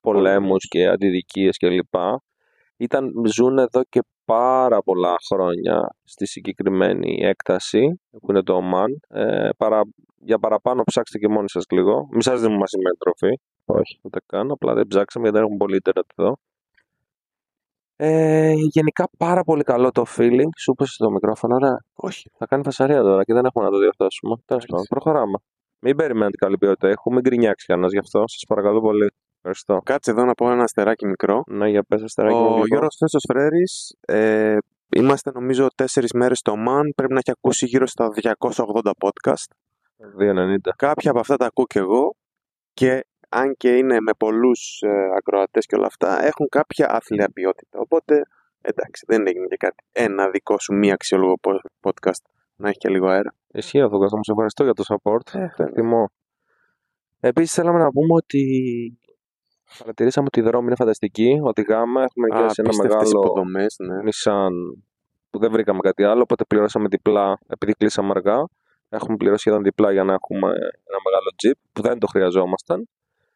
πολέμους 0.01 0.69
και 0.69 0.87
αντιδικίες 0.87 1.57
κλπ. 1.57 1.95
Ήταν, 2.77 3.13
ζουν 3.33 3.59
εδώ 3.59 3.83
και 3.89 4.01
πάρα 4.25 4.83
πολλά 4.83 5.15
χρόνια 5.33 5.89
στη 6.05 6.27
συγκεκριμένη 6.27 7.19
έκταση 7.23 8.01
που 8.11 8.27
είναι 8.31 8.43
το 8.43 8.53
Ομάν. 8.55 9.01
Ε, 9.09 9.49
παρα, 9.57 9.83
για 10.17 10.39
παραπάνω 10.39 10.83
ψάξτε 10.83 11.19
και 11.19 11.29
μόνοι 11.29 11.51
σας 11.51 11.65
λίγο. 11.71 12.09
Μη 12.11 12.23
σας 12.23 12.41
δίνουμε 12.41 12.59
μαζεμένη 12.59 12.97
τροφή. 12.97 13.39
Όχι, 13.65 13.99
ούτε 14.03 14.19
καν. 14.27 14.51
Απλά 14.51 14.75
δεν 14.75 14.87
ψάξαμε 14.87 15.25
γιατί 15.25 15.39
δεν 15.39 15.47
έχουμε 15.47 15.65
πολύ 15.65 15.77
ίντερνετ 15.77 16.07
εδώ. 16.17 16.37
Ε, 17.97 18.53
γενικά 18.57 19.09
πάρα 19.19 19.43
πολύ 19.43 19.63
καλό 19.63 19.91
το 19.91 20.05
feeling. 20.17 20.49
Σου 20.59 20.71
είπες 20.71 20.89
στο 20.89 21.11
μικρόφωνο, 21.11 21.55
ωραία. 21.55 21.85
Όχι, 21.95 22.31
θα 22.39 22.47
κάνει 22.47 22.63
φασαρία 22.65 23.03
τώρα 23.03 23.25
και 23.25 23.33
δεν 23.33 23.45
έχουμε 23.45 23.65
να 23.65 23.71
το 23.71 23.79
διορθώσουμε. 23.79 24.35
Τέλος 24.45 24.65
πάντων, 24.67 24.85
Εντάξει. 24.85 24.89
προχωράμε. 24.89 25.39
Μην 25.79 25.97
περιμένετε 25.97 26.37
καλή 26.37 26.59
ποιότητα 26.59 26.91
ήχου, 26.91 27.13
μην 27.13 27.21
γκρινιάξει 27.21 27.67
κανένας 27.67 27.93
γι' 27.93 27.99
αυτό. 27.99 28.19
Σας 28.27 28.45
παρακαλώ 28.49 28.81
πολύ. 28.81 29.13
Ευχαριστώ. 29.37 29.81
Κάτσε 29.85 30.11
εδώ 30.11 30.25
να 30.25 30.33
πω 30.33 30.51
ένα 30.51 30.63
αστεράκι 30.63 31.07
μικρό. 31.07 31.43
Ναι, 31.47 31.69
για 31.69 31.83
πες 31.83 32.03
αστεράκι 32.03 32.35
μου 32.35 32.47
Ο 32.47 32.55
λίγο. 32.55 32.67
Γιώργος 32.67 32.97
Φέσος 32.99 33.25
Φρέρης, 33.29 33.95
ε, 34.07 34.57
είμαστε 34.97 35.31
νομίζω 35.35 35.67
τέσσερις 35.75 36.13
μέρες 36.13 36.39
στο 36.39 36.57
ΜΑΝ, 36.57 36.93
πρέπει 36.97 37.13
να 37.13 37.19
έχει 37.19 37.31
ακούσει 37.31 37.67
γύρω 37.67 37.87
στα 37.87 38.09
280 38.11 38.91
podcast. 38.99 39.51
2,90. 40.19 40.73
Κάποια 40.77 41.11
από 41.11 41.21
αυτά 41.21 41.37
τα 41.37 41.47
ακούω 41.47 41.65
και 41.67 41.79
εγώ 41.79 42.15
και 42.73 43.05
αν 43.41 43.57
και 43.57 43.77
είναι 43.77 44.01
με 44.01 44.13
πολλούς 44.19 44.81
ε, 44.83 45.09
ακροατές 45.17 45.67
και 45.67 45.77
όλα 45.77 45.87
αυτά, 45.87 46.25
έχουν 46.25 46.49
κάποια 46.49 46.87
άθλια 46.91 47.31
ποιότητα. 47.33 47.79
Οπότε, 47.79 48.23
εντάξει, 48.61 49.05
δεν 49.09 49.27
έγινε 49.27 49.47
και 49.47 49.57
κάτι. 49.57 49.85
Ένα 49.93 50.31
δικό 50.31 50.59
σου 50.59 50.75
μη 50.75 50.93
αξιόλογο 50.93 51.35
po- 51.43 51.91
podcast 51.91 52.23
να 52.57 52.69
έχει 52.69 52.79
και 52.79 52.89
λίγο 52.89 53.07
αέρα. 53.09 53.35
Ισχύει 53.53 53.81
αυτό, 53.81 53.99
Κώστα 53.99 54.17
μου. 54.17 54.25
Σε 54.25 54.31
ευχαριστώ 54.31 54.65
για 54.65 54.73
το 54.73 54.85
support. 54.89 55.39
Ε, 55.41 55.49
Το 55.57 55.63
εκτιμώ. 55.63 56.11
Επίσης, 57.21 57.53
θέλαμε 57.53 57.79
να 57.79 57.91
πούμε 57.91 58.15
ότι 58.15 58.43
παρατηρήσαμε 59.79 60.27
ότι 60.27 60.41
η 60.41 60.43
δρόμη 60.43 60.67
είναι 60.67 60.77
φανταστική. 60.77 61.39
Οδηγάμε, 61.43 62.03
έχουμε 62.03 62.29
και 62.29 62.37
σε 62.37 62.61
ένα 62.61 62.69
Απίστευτες 62.69 62.83
μεγάλο 62.83 63.21
υποδομές, 63.25 63.77
ναι. 63.79 63.97
Nissan 64.05 64.53
που 65.31 65.39
δεν 65.39 65.51
βρήκαμε 65.51 65.81
κάτι 65.81 66.05
άλλο, 66.05 66.21
οπότε 66.23 66.45
πληρώσαμε 66.45 66.89
διπλά 66.89 67.39
επειδή 67.49 67.73
κλείσαμε 67.73 68.11
αργά. 68.11 68.45
Έχουμε 68.89 69.17
πληρώσει 69.17 69.41
σχεδόν 69.41 69.63
διπλά 69.63 69.93
για 69.93 70.05
να 70.05 70.13
έχουμε 70.13 70.49
ένα 70.89 70.99
μεγάλο 71.07 71.31
Jeep 71.43 71.59
που 71.73 71.83
δεν 71.83 71.99
το 71.99 72.07
χρειαζόμασταν. 72.07 72.89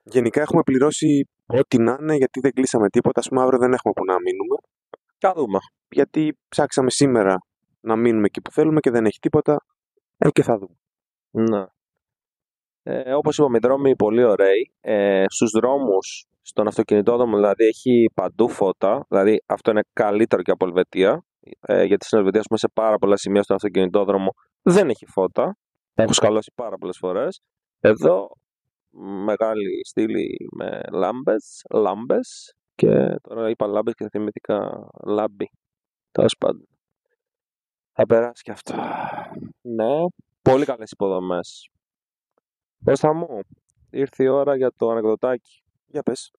Γενικά 0.03 0.41
έχουμε 0.41 0.63
πληρώσει 0.63 1.29
ό,τι 1.47 1.79
να 1.79 1.97
είναι 2.01 2.15
γιατί 2.15 2.41
δεν 2.41 2.53
κλείσαμε 2.53 2.89
τίποτα. 2.89 3.21
Ας 3.21 3.29
πούμε 3.29 3.41
αύριο 3.43 3.59
δεν 3.59 3.73
έχουμε 3.73 3.93
που 3.97 4.05
να 4.05 4.21
μείνουμε. 4.21 4.57
Θα 5.19 5.33
δούμε. 5.33 5.59
Γιατί 5.89 6.39
ψάξαμε 6.49 6.91
σήμερα 6.91 7.37
να 7.81 7.97
μείνουμε 7.97 8.27
εκεί 8.27 8.41
που 8.41 8.51
θέλουμε 8.51 8.81
και 8.81 8.91
δεν 8.91 9.05
έχει 9.05 9.19
τίποτα. 9.19 9.65
Ε, 10.19 10.31
και 10.31 10.43
θα 10.43 10.59
δούμε. 10.59 10.77
Ναι. 11.31 11.65
Ε, 12.83 13.13
όπως 13.15 13.39
είπαμε, 13.39 13.57
οι 13.57 13.61
δρόμοι 13.63 13.97
πολύ 13.97 14.25
ωραίοι. 14.25 14.73
Ε, 14.81 15.25
στους 15.29 15.51
δρόμους, 15.51 16.27
στον 16.43 16.67
αυτοκινητόδρομο 16.67 17.37
δηλαδή, 17.37 17.65
έχει 17.65 18.11
παντού 18.15 18.49
φώτα. 18.49 19.05
Δηλαδή, 19.09 19.43
αυτό 19.47 19.71
είναι 19.71 19.83
καλύτερο 19.93 20.43
και 20.43 20.51
από 20.51 20.67
Ελβετία. 20.67 21.25
Ε, 21.61 21.85
γιατί 21.85 22.05
στην 22.05 22.19
Ελβετία, 22.19 22.41
ας 22.41 22.47
πούμε, 22.47 22.59
σε 22.59 22.69
πάρα 22.75 22.99
πολλά 22.99 23.17
σημεία 23.17 23.43
στον 23.43 23.57
αυτοκινητόδρομο 23.57 24.35
δεν 24.63 24.89
έχει 24.89 25.07
φώτα. 25.07 25.57
Έχω 25.95 26.13
σκαλώσει 26.13 26.53
πάρα 26.55 26.77
πολλές 26.77 26.97
φορές. 26.99 27.41
Εδώ, 27.81 28.29
μεγάλη 28.99 29.81
στήλη 29.85 30.49
με 30.57 30.81
λάμπες, 30.93 31.63
λάμπες. 31.71 32.55
Και 32.75 33.17
τώρα 33.23 33.51
είπα 33.51 33.67
λάμπες 33.67 33.95
και 33.95 34.09
θυμήθηκα 34.09 34.89
λάμπη. 35.07 35.51
Τέλος 36.11 36.37
πάντων. 36.39 36.69
Θα 37.93 38.07
περάσει 38.07 38.43
και 38.43 38.51
αυτό. 38.51 38.75
Ναι, 39.61 39.95
πολύ 40.43 40.65
καλές 40.65 40.91
υποδομές. 40.91 41.69
Κώστα 42.85 43.15
μου, 43.15 43.41
ήρθε 43.91 44.25
η 44.25 44.27
ώρα 44.27 44.57
για 44.57 44.71
το 44.77 44.91
ανεκδοτάκι. 44.91 45.63
Για 45.87 46.03
πες. 46.03 46.31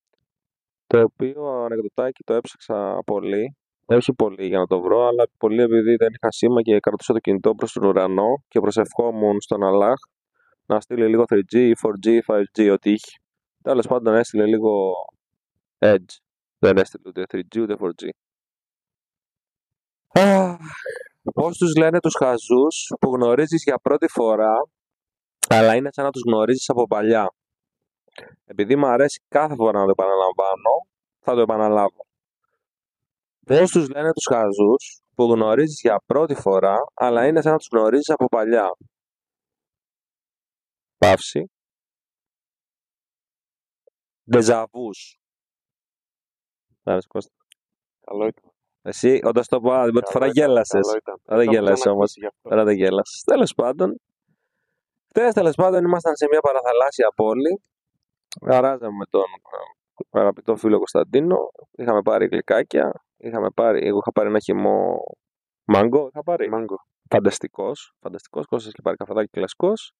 Το 0.88 1.02
οποίο 1.02 1.46
ανεκδοτάκι 1.46 2.24
το 2.24 2.34
έψαξα 2.34 3.00
πολύ. 3.06 3.56
Όχι 3.86 4.14
πολύ 4.14 4.48
για 4.48 4.58
να 4.58 4.66
το 4.66 4.82
βρω, 4.82 5.08
αλλά 5.08 5.28
πολύ 5.38 5.62
επειδή 5.62 5.96
δεν 5.96 6.10
είχα 6.14 6.32
σήμα 6.32 6.62
και 6.62 6.80
κρατούσα 6.80 7.14
το 7.14 7.20
κινητό 7.20 7.56
προς 7.56 7.72
τον 7.72 7.84
ουρανό 7.84 8.44
και 8.48 8.60
προσευχόμουν 8.60 9.42
στον 9.42 9.64
Αλλάχ 9.64 10.00
να 10.74 10.82
στείλει 10.82 11.08
λίγο 11.08 11.24
3G, 11.28 11.72
4G, 11.82 12.20
5G, 12.28 12.72
ό,τι 12.72 12.92
είχε. 12.92 13.18
Τέλος 13.64 13.88
πάντων 13.88 14.16
έστειλε 14.16 14.46
λίγο 14.46 14.92
Edge. 15.80 16.16
Δεν 16.60 16.78
έστειλε 16.78 17.04
ούτε 17.08 17.26
3G 17.32 17.62
ούτε 17.62 17.76
4G. 17.80 18.10
Αχ, 20.14 20.58
Πώς 21.34 21.58
τους 21.58 21.76
λένε 21.76 22.00
τους 22.00 22.16
χαζούς 22.18 22.88
που 23.00 23.16
γνωρίζεις 23.16 23.64
για 23.64 23.78
πρώτη 23.78 24.08
φορά, 24.08 24.54
αλλά 25.48 25.76
είναι 25.76 25.90
σαν 25.92 26.06
να 26.06 26.12
τους 26.12 26.22
γνωρίζεις 26.28 26.70
από 26.70 26.88
παλιά. 26.88 27.34
Επειδή 28.46 28.76
μου 28.76 28.88
αρέσει 28.88 29.22
κάθε 29.28 29.56
φορά 29.56 29.80
να 29.80 29.86
το 29.86 29.92
επαναλαμβάνω, 29.92 30.74
θα 31.20 31.34
το 31.34 31.42
επαναλάβω. 31.42 32.06
Πώς 33.46 33.72
τους 33.72 33.90
λένε 33.90 34.12
τους 34.14 34.28
χαζούς 34.32 35.02
που 35.16 35.24
γνωρίζεις 35.24 35.80
για 35.82 36.02
πρώτη 36.06 36.36
φορά, 36.36 36.78
αλλά 36.94 37.28
είναι 37.28 37.42
σαν 37.42 37.52
να 37.52 37.58
τους 37.58 37.68
γνωρίζεις 37.72 38.10
από 38.10 38.26
παλιά. 38.26 38.70
Παύση. 41.06 41.52
Ντεζαβούς. 44.32 45.18
Άρεσε 46.84 47.08
Κώστα. 47.08 47.34
Καλό 48.06 48.26
ήταν. 48.28 48.52
Εσύ, 48.82 49.20
όταν 49.24 49.44
το 49.48 49.60
πω, 49.62 49.84
την 49.84 49.92
πρώτη 49.94 50.12
φορά 50.12 50.26
Καλό 50.28 50.32
ήταν, 50.32 50.46
γέλασες. 50.46 50.86
καλό 50.88 50.98
ήταν. 50.98 51.16
Τώρα 51.24 51.38
δεν 51.38 51.46
Το 51.46 51.52
έχω 51.52 51.52
γέλασες 51.52 51.86
όμως. 51.86 52.10
ξανακούσει 52.12 52.20
γι' 52.20 52.26
αυτό. 52.26 52.50
Τώρα 52.50 52.64
δεν 52.64 52.76
γέλασες. 52.76 53.24
Τέλος 53.24 53.54
πάντων. 53.54 54.00
Χθες 55.10 55.34
τέλος 55.34 55.56
πάντων 55.56 55.84
ήμασταν 55.84 56.16
σε 56.16 56.28
μια 56.32 56.40
παραθαλάσσια 56.40 57.12
πόλη. 57.16 57.62
Αράζαμε 58.42 58.96
με 58.98 59.06
τον 59.10 59.24
ε, 60.10 60.20
αγαπητό 60.20 60.56
φίλο 60.56 60.78
Κωνσταντίνο. 60.78 61.38
Είχαμε 61.72 62.02
πάρει 62.02 62.26
γλυκάκια. 62.26 63.04
Είχαμε 63.18 63.50
πάρει, 63.52 63.88
εγώ 63.88 63.98
είχα 63.98 64.12
πάρει 64.12 64.28
ένα 64.30 64.40
χυμό 64.40 64.98
μάγκο. 65.64 66.08
Είχα 66.08 66.24
πάρει. 66.24 66.50
Μάγκο. 66.50 66.76
Φανταστικός. 67.10 67.94
Φανταστικός. 68.00 68.46
Κώστας 68.46 68.72
είχε 68.72 68.82
πάρει 68.82 68.98
καφεδάκι 68.98 69.30
κλασικός. 69.30 69.94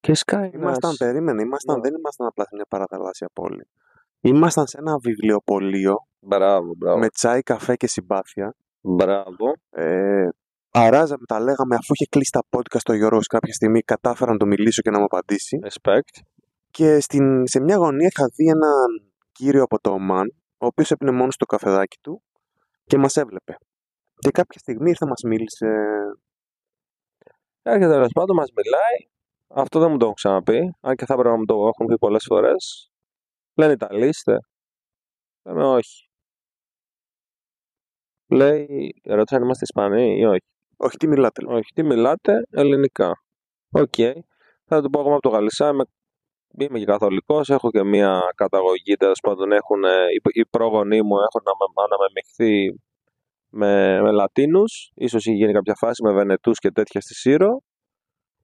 Και 0.00 0.14
σκάει 0.14 0.50
Ήμασταν, 0.54 0.78
ένας- 0.82 0.96
περίμενε, 0.96 1.42
ήμασταν, 1.42 1.76
Ναι. 1.76 1.80
δεν 1.82 1.94
ήμασταν 1.98 2.26
απλά 2.26 2.44
σε 2.44 2.50
μια 2.54 2.64
παραθαλάσσια 2.68 3.28
πόλη. 3.32 3.68
Ήμασταν 4.20 4.66
σε 4.66 4.78
ένα 4.78 4.96
βιβλιοπωλείο 4.98 5.94
Μπράβο, 6.20 6.74
μπράβο. 6.76 6.98
με 6.98 7.08
τσάι, 7.08 7.42
καφέ 7.42 7.76
και 7.76 7.86
συμπάθεια. 7.86 8.54
Μπράβο. 8.80 9.52
Ε, 9.70 10.28
αράζαμε, 10.70 11.24
τα 11.26 11.40
λέγαμε, 11.40 11.74
αφού 11.74 11.92
είχε 11.92 12.06
κλείσει 12.10 12.30
τα 12.30 12.42
podcast 12.50 12.78
στο 12.78 12.92
Γιώργος 12.92 13.26
κάποια 13.26 13.52
στιγμή, 13.52 13.80
κατάφερα 13.80 14.32
να 14.32 14.36
το 14.36 14.46
μιλήσω 14.46 14.82
και 14.82 14.90
να 14.90 14.98
μου 14.98 15.04
απαντήσει. 15.04 15.58
Respect. 15.62 16.20
Και 16.70 17.00
στην, 17.00 17.46
σε 17.46 17.60
μια 17.60 17.76
γωνία 17.76 18.06
είχα 18.16 18.26
δει 18.34 18.46
έναν 18.48 19.10
κύριο 19.32 19.62
από 19.62 19.80
το 19.80 19.90
ΟΜΑΝ, 19.90 20.26
ο 20.58 20.66
οποίος 20.66 20.90
έπινε 20.90 21.10
μόνος 21.10 21.34
στο 21.34 21.46
καφεδάκι 21.46 21.98
του 22.00 22.22
και 22.84 22.98
μας 22.98 23.16
έβλεπε. 23.16 23.56
Και 24.18 24.30
κάποια 24.30 24.60
στιγμή 24.60 24.88
ήρθε 24.90 25.06
μας 25.06 25.22
μίλησε. 25.26 25.66
Έρχεται 27.62 27.92
τέλο 27.92 28.06
πάντων, 28.14 28.36
μας 28.36 28.48
μιλάει. 28.56 28.98
Αυτό 29.48 29.80
δεν 29.80 29.90
μου 29.90 29.96
το 29.96 30.04
έχουν 30.04 30.14
ξαναπεί. 30.14 30.74
Αν 30.80 30.94
και 30.94 31.04
θα 31.06 31.12
έπρεπε 31.14 31.30
να 31.30 31.36
μου 31.36 31.44
το 31.44 31.54
έχουν 31.54 31.86
πει 31.86 31.98
πολλές 31.98 32.24
φορές. 32.26 32.90
Λένε 33.54 33.72
Ιταλοί 33.72 34.08
είστε. 34.08 34.36
Λέμε 35.44 35.64
όχι. 35.64 36.08
Λέει, 38.30 38.94
ρώτησα 39.04 39.36
αν 39.36 39.42
είμαστε 39.42 39.64
Ισπανοί 39.64 40.18
ή 40.18 40.24
όχι. 40.24 40.46
Όχι, 40.76 40.96
τι 40.96 41.08
μιλάτε, 41.08 41.42
λέει. 41.42 41.56
Όχι, 41.56 41.72
τι 41.74 41.82
μιλάτε, 41.82 42.46
ελληνικά. 42.50 43.12
Οκ. 43.70 43.94
Θα 44.64 44.82
του 44.82 44.90
πω 44.90 45.00
εγώ 45.00 45.12
από 45.12 45.20
το 45.20 45.28
Γαλησσά, 45.28 45.68
είμαι, 45.68 45.84
είμαι 46.58 46.78
και 46.78 46.84
καθολικός, 46.84 47.48
έχω 47.48 47.70
και 47.70 47.82
μια 47.82 48.20
καταγωγή, 48.34 48.94
τέλος 48.94 49.20
πάντων 49.20 49.52
έχουν, 49.52 49.84
ε, 49.84 49.90
οι, 49.90 50.40
οι 50.40 50.46
πρόγονοί 50.46 51.02
μου 51.02 51.16
έχουν 51.16 51.42
ανα- 51.44 51.84
αναμεμειχθεί 51.84 52.80
με, 53.48 54.00
με 54.02 54.10
Λατίνους, 54.10 54.90
ίσως 54.94 55.26
είχε 55.26 55.36
γίνει 55.36 55.52
κάποια 55.52 55.74
φάση 55.74 56.02
με 56.02 56.12
Βενετούς 56.12 56.58
και 56.58 56.70
τέτοια 56.70 57.00
στη 57.00 57.14
Σύρο. 57.14 57.60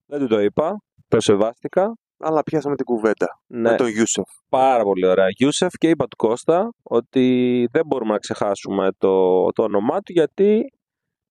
Δεν 0.07 0.21
του 0.21 0.27
το 0.27 0.41
είπα, 0.41 0.83
το 1.17 1.21
σεβάστηκα. 1.21 1.93
Αλλά 2.25 2.43
πιάσαμε 2.43 2.77
την 2.77 2.85
κουβέντα 2.85 3.27
Ναι, 3.47 3.71
με 3.71 3.77
τον 3.77 3.87
Γιούσεφ. 3.89 4.25
πάρα 4.49 4.83
πολύ 4.83 5.07
ωραία. 5.07 5.27
Γιούσεφ 5.29 5.73
και 5.79 5.89
είπα 5.89 6.07
του 6.07 6.17
Κώστα 6.17 6.69
ότι 6.83 7.25
δεν 7.73 7.87
μπορούμε 7.87 8.13
να 8.13 8.19
ξεχάσουμε 8.19 8.89
το, 8.99 9.47
το 9.53 9.63
όνομά 9.63 10.01
του 10.01 10.13
γιατί 10.13 10.65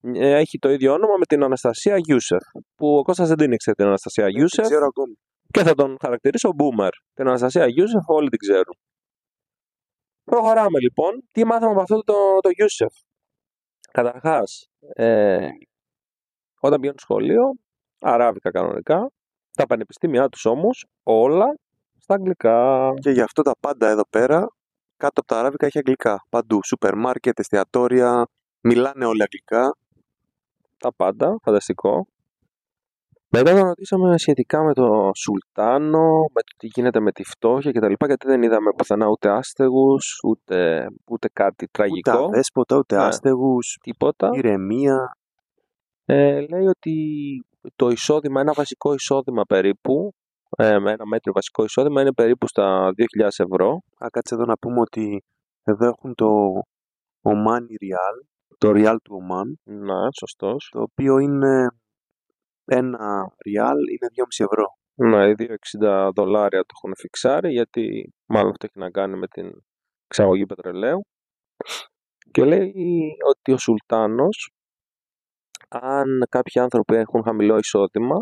ε, 0.02 0.36
έχει 0.38 0.58
το 0.60 0.70
ίδιο 0.70 0.94
όνομα 0.94 1.14
με 1.18 1.26
την 1.26 1.44
Αναστασία 1.44 1.98
Γιούσεφ. 1.98 2.44
Που 2.76 2.98
ο 2.98 3.02
Κώστας 3.04 3.28
δεν 3.28 3.38
την 3.38 3.52
ήξερε 3.52 3.76
την 3.76 3.86
Αναστασία 3.86 4.24
Δεν 4.24 4.34
Γιούσεφ 4.36 4.66
ξέρω 4.66 4.86
ακόμη. 4.86 5.14
και 5.52 5.64
θα 5.64 5.74
τον 5.74 5.98
χαρακτηρίσω 6.02 6.50
Boomer. 6.50 6.90
Την 7.14 7.28
Αναστασία 7.28 7.68
Γιούσεφ 7.68 8.04
όλοι 8.08 8.30
την 8.30 8.40
ξέρουν. 8.40 8.76
Προχωράμε 10.24 10.80
λοιπόν. 10.80 11.28
Τι 11.32 11.46
μάθαμε 11.46 11.72
από 11.72 11.82
αυτό 11.82 12.00
το, 12.04 12.14
το 12.42 12.50
Γιούσεφ. 12.50 12.94
Καταρχάς, 13.92 14.68
ε, 14.94 15.48
όταν 16.60 16.80
πηγαίνουν 16.80 17.00
στο 17.00 17.14
σχολείο, 17.14 17.44
αράβικα 18.00 18.52
κανονικά, 18.52 19.10
τα 19.62 19.68
πανεπιστήμια 19.68 20.30
τους 20.30 20.46
όμως 20.46 20.86
όλα 21.04 21.58
στα 21.98 22.14
αγγλικά. 22.14 22.90
Και 23.00 23.10
γι' 23.10 23.22
αυτό 23.22 23.42
τα 23.42 23.52
πάντα 23.60 23.90
εδώ 23.90 24.04
πέρα, 24.10 24.48
κάτω 24.98 25.20
από 25.20 25.28
τα 25.28 25.40
αράβικα 25.40 25.66
έχει 25.66 25.78
αγγλικά. 25.78 26.26
Παντού. 26.30 26.60
Σούπερ 26.64 26.96
μάρκετ, 26.96 27.40
εστιατόρια, 27.40 28.28
μιλάνε 28.62 29.06
όλοι 29.06 29.22
αγγλικά. 29.22 29.76
τα 30.78 30.94
πάντα, 30.94 31.38
φανταστικό. 31.44 32.08
Μετά 33.34 33.54
τον 33.54 33.64
ρωτήσαμε 33.64 34.18
σχετικά 34.18 34.64
με 34.64 34.74
το 34.74 35.12
Σουλτάνο, 35.16 36.08
με 36.34 36.42
το 36.42 36.54
τι 36.58 36.68
γίνεται 36.68 37.00
με 37.00 37.12
τη 37.12 37.24
φτώχεια 37.24 37.72
κτλ. 37.72 37.94
Γιατί 38.06 38.28
δεν 38.28 38.42
είδαμε 38.44 38.72
πουθενά 38.78 39.08
ούτε 39.08 39.30
άστεγους, 39.30 40.20
ούτε, 40.24 40.88
ούτε 41.10 41.30
κάτι 41.34 41.64
Ούτε 41.64 41.72
τραγικό, 41.72 42.26
αδέσποτα, 42.26 42.78
ούτε 42.78 42.96
Ναι. 42.96 43.04
άστεγους, 43.04 43.78
τίποτα. 43.82 44.30
ηρεμία. 44.34 45.18
Ε, 46.06 46.40
λέει 46.40 46.66
ότι 46.66 46.96
το 47.76 47.90
εισόδημα, 47.90 48.42
ένα 48.42 48.54
βασικό 48.54 48.94
εισόδημα 48.94 49.44
περίπου, 49.44 50.14
ε, 50.58 50.80
με 50.80 50.92
ένα 50.92 51.06
μέτριο 51.06 51.34
βασικό 51.34 51.64
εισόδημα 51.64 52.02
είναι 52.02 52.14
περίπου 52.14 52.48
στα 52.48 52.92
2.000 52.98 53.28
ευρώ. 53.38 53.82
Α, 54.04 54.08
κάτσε 54.12 54.36
εδώ 54.36 54.46
να 54.46 54.58
πούμε 54.58 54.80
ότι 54.80 55.24
εδώ 55.64 55.88
έχουν 55.88 56.16
το 56.16 56.28
Ομάνι 57.22 57.76
Real, 57.82 58.28
το 58.58 58.70
Real 58.76 58.96
του 59.04 59.16
Ομάν, 59.22 59.60
Να, 59.64 60.10
σωστός. 60.20 60.70
το 60.72 60.82
οποίο 60.82 61.18
είναι 61.18 61.68
ένα 62.66 63.34
Real 63.46 63.78
είναι 63.92 64.08
2,5 64.16 64.46
ευρώ. 64.46 64.66
Ναι, 64.94 65.30
οι 65.30 65.36
2,60 65.38 66.10
δολάρια 66.16 66.60
το 66.60 66.74
έχουν 66.76 66.96
φιξάρει 66.96 67.52
γιατί 67.52 68.14
μάλλον 68.26 68.50
αυτό 68.50 68.66
έχει 68.66 68.80
να 68.80 68.90
κάνει 68.90 69.18
με 69.18 69.28
την 69.28 69.52
εξαγωγή 70.08 70.46
πετρελαίου. 70.46 71.02
Και 72.32 72.46
λέει 72.46 72.74
ότι 73.30 73.52
ο 73.52 73.58
Σουλτάνος, 73.58 74.52
αν 75.72 76.24
κάποιοι 76.30 76.62
άνθρωποι 76.62 76.96
έχουν 76.96 77.24
χαμηλό 77.24 77.58
εισόδημα, 77.58 78.16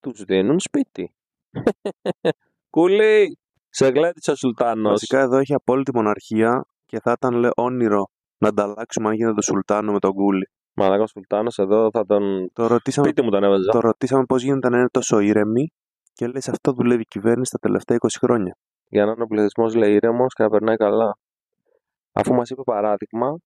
τους 0.00 0.22
δίνουν 0.22 0.60
σπίτι. 0.60 1.14
Κούλι, 2.74 3.38
σε 3.68 3.88
γλέντισε 3.88 4.30
ο 4.30 4.34
Σουλτάνος. 4.34 4.90
Βασικά 4.90 5.20
εδώ 5.20 5.36
έχει 5.38 5.54
απόλυτη 5.54 5.90
μοναρχία 5.94 6.64
και 6.84 7.00
θα 7.00 7.12
ήταν 7.12 7.34
λέει, 7.34 7.50
όνειρο 7.54 8.04
να 8.38 8.48
ανταλλάξουμε 8.48 9.08
αν 9.08 9.14
γίνεται 9.14 9.34
το 9.34 9.42
Σουλτάνο 9.42 9.92
με 9.92 9.98
τον 9.98 10.12
Κούλι. 10.12 10.48
Μαλάκα 10.76 11.02
ο 11.02 11.06
Σουλτάνος 11.06 11.58
εδώ 11.58 11.90
θα 11.92 12.04
τον... 12.06 12.50
Το 12.52 12.66
ρωτήσαμε, 12.66 13.06
Σπίτι 13.06 13.22
μου 13.22 13.30
τον 13.30 13.44
έβαζα. 13.44 13.70
το 13.70 13.80
ρωτήσαμε 13.80 14.24
πώς 14.24 14.42
γίνεται 14.42 14.68
να 14.68 14.78
είναι 14.78 14.88
τόσο 14.88 15.18
ήρεμοι 15.18 15.66
και 16.12 16.26
λέει 16.26 16.40
σε 16.40 16.50
αυτό 16.50 16.72
δουλεύει 16.72 17.00
η 17.00 17.04
κυβέρνηση 17.04 17.50
τα 17.50 17.58
τελευταία 17.58 17.96
20 18.00 18.06
χρόνια. 18.20 18.56
για 18.88 19.04
να 19.04 19.10
είναι 19.12 19.22
ο 19.22 19.26
πληθυσμός 19.26 19.74
λέει 19.74 19.94
ήρεμος 19.94 20.34
και 20.34 20.42
να 20.42 20.48
περνάει 20.48 20.76
καλά. 20.76 21.16
Αφού 22.12 22.34
μας 22.34 22.50
είπε 22.50 22.62
παράδειγμα, 22.62 23.38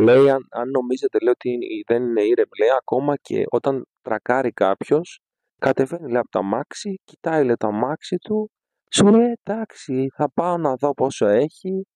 λέει 0.00 0.30
αν, 0.30 0.46
αν 0.50 0.70
νομίζετε 0.70 1.18
λέει, 1.18 1.32
ότι 1.32 1.48
είναι- 1.50 1.66
δεν 1.86 2.02
είναι 2.02 2.22
ήρεμοι, 2.22 2.50
λέει 2.60 2.70
ακόμα 2.78 3.16
και 3.16 3.44
όταν 3.50 3.84
τρακάρει 4.02 4.52
κάποιος, 4.52 5.20
κατεβαίνει 5.60 6.06
λέει, 6.10 6.16
από 6.16 6.28
το 6.28 6.38
αμάξι, 6.38 6.94
κοιτάει 7.04 7.44
λέει, 7.44 7.54
το 7.54 7.66
αμάξι 7.66 8.16
του, 8.16 8.50
σου 8.90 9.06
λέει 9.06 9.32
εντάξει, 9.42 10.06
θα 10.16 10.30
πάω 10.32 10.56
να 10.56 10.74
δω 10.74 10.94
πόσο 10.94 11.26
έχει. 11.26 11.86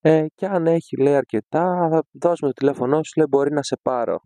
Ε, 0.00 0.26
και 0.34 0.46
αν 0.46 0.66
έχει 0.66 0.96
λέει 1.02 1.14
αρκετά, 1.14 1.88
θα 1.90 2.02
δώσουμε 2.12 2.50
το 2.52 2.54
τηλέφωνό 2.60 3.02
σου, 3.02 3.12
λέει 3.16 3.26
μπορεί 3.30 3.52
να 3.52 3.62
σε 3.62 3.76
πάρω. 3.82 4.18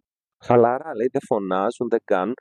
Χαλαρά 0.44 0.94
λέει, 0.96 1.08
δεν 1.12 1.20
φωνάζουν, 1.26 1.88
δεν 1.88 2.00
κάνουν. 2.04 2.34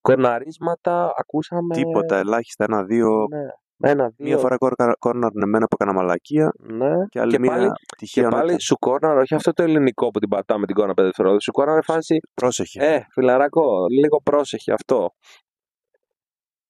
Κορναρίσματα 0.00 1.12
ακούσαμε. 1.16 1.74
Τίποτα, 1.74 2.16
ελάχιστα 2.16 2.64
ένα-δύο. 2.64 3.26
Ναι, 3.30 3.46
ένα, 3.78 4.08
δύο. 4.16 4.26
Μία 4.26 4.38
φορά 4.38 4.56
κόρναρνε 4.98 5.42
εμένα 5.44 5.66
που 5.66 5.76
έκανα 5.80 5.92
μαλακία 5.98 6.52
Ναι. 6.58 6.92
και 7.08 7.20
άλλη 7.20 7.30
Και 7.30 7.38
μία 7.38 7.50
πάλι- 7.50 7.70
τυχαία 7.98 8.24
Και 8.24 8.30
πάλι 8.30 8.50
νότα. 8.50 8.60
σου 8.60 8.76
κόρναρ, 8.78 9.16
όχι 9.18 9.34
αυτό 9.34 9.52
το 9.52 9.62
ελληνικό 9.62 10.10
που 10.10 10.18
την 10.18 10.28
πατάμε 10.28 10.66
την 10.66 10.74
κόρνα 10.74 10.94
πέντε 10.94 11.06
δευτερόλεπτα. 11.06 11.44
Σου 11.44 11.50
κόρναρ 11.52 11.82
φάση, 11.84 12.16
Πρόσεχε. 12.34 12.84
ε, 12.94 13.06
φιλαράκο, 13.12 13.86
λίγο 13.90 14.20
πρόσεχε 14.22 14.72
αυτό. 14.72 15.10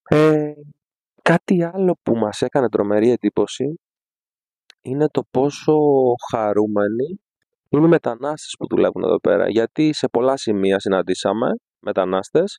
Ε, 0.09 0.53
κάτι 1.23 1.63
άλλο 1.65 1.97
που 2.03 2.17
μας 2.17 2.43
έκανε 2.43 2.69
τρομερή 2.69 3.11
εντύπωση 3.11 3.81
είναι 4.83 5.09
το 5.09 5.23
πόσο 5.31 5.75
χαρούμενοι 6.31 7.21
είναι 7.69 7.85
οι 7.87 7.89
μετανάστες 7.89 8.55
που 8.59 8.67
δουλεύουν 8.67 9.03
εδώ 9.03 9.19
πέρα. 9.21 9.49
Γιατί 9.51 9.93
σε 9.93 10.09
πολλά 10.09 10.37
σημεία 10.37 10.79
συναντήσαμε 10.79 11.47
μετανάστες, 11.79 12.59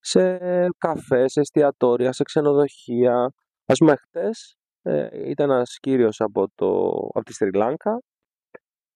σε 0.00 0.38
καφές, 0.78 1.32
σε 1.32 1.40
εστιατόρια, 1.40 2.12
σε 2.12 2.22
ξενοδοχεία. 2.22 3.32
Ας 3.70 3.78
πούμε 3.78 3.96
χτες 3.96 4.56
ε, 4.82 5.28
ήταν 5.30 5.50
ένας 5.50 5.78
κύριος 5.78 6.20
από, 6.20 6.46
το, 6.54 6.88
από 7.14 7.24
τη 7.24 7.32
Σρι 7.32 7.52
Λάνκα 7.52 8.00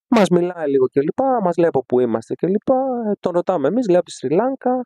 μας 0.08 0.28
μιλάει 0.28 0.68
λίγο 0.70 0.88
και 0.88 1.00
λοιπά, 1.00 1.40
μας 1.42 1.56
λέει 1.56 1.68
από 1.68 1.84
πού 1.84 2.00
είμαστε 2.00 2.34
και 2.34 2.46
λοιπά. 2.46 2.74
Ε, 3.10 3.12
Τον 3.20 3.32
ρωτάμε 3.32 3.68
εμείς, 3.68 3.86
λέει 3.86 3.96
από 3.96 4.04
τη 4.04 4.12
Σρι 4.12 4.30
Λάνκα. 4.34 4.84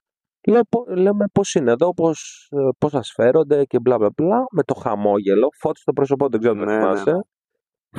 Λέω, 0.49 0.61
πο- 0.69 0.85
λέμε 0.89 1.25
πώς 1.33 1.55
είναι 1.55 1.71
εδώ, 1.71 1.95
πώς, 1.95 2.49
ε, 2.51 2.69
πώς 2.79 2.91
σας 2.91 3.13
φέρονται 3.15 3.65
και 3.65 3.79
μπλα 3.81 3.99
μπλα 3.99 4.11
μπλα. 4.17 4.45
Με 4.51 4.63
το 4.63 4.75
χαμόγελο, 4.75 5.49
φώτη 5.59 5.81
στο 5.81 5.93
πρόσωπό 5.93 6.25
του, 6.25 6.31
δεν 6.31 6.41
ξέρω 6.41 6.55
αν 6.55 6.61
το 6.61 6.67
Ναι, 6.67 6.77
ναι, 6.77 6.83
θυμάσαι. 6.83 7.11
ναι. 7.13 7.19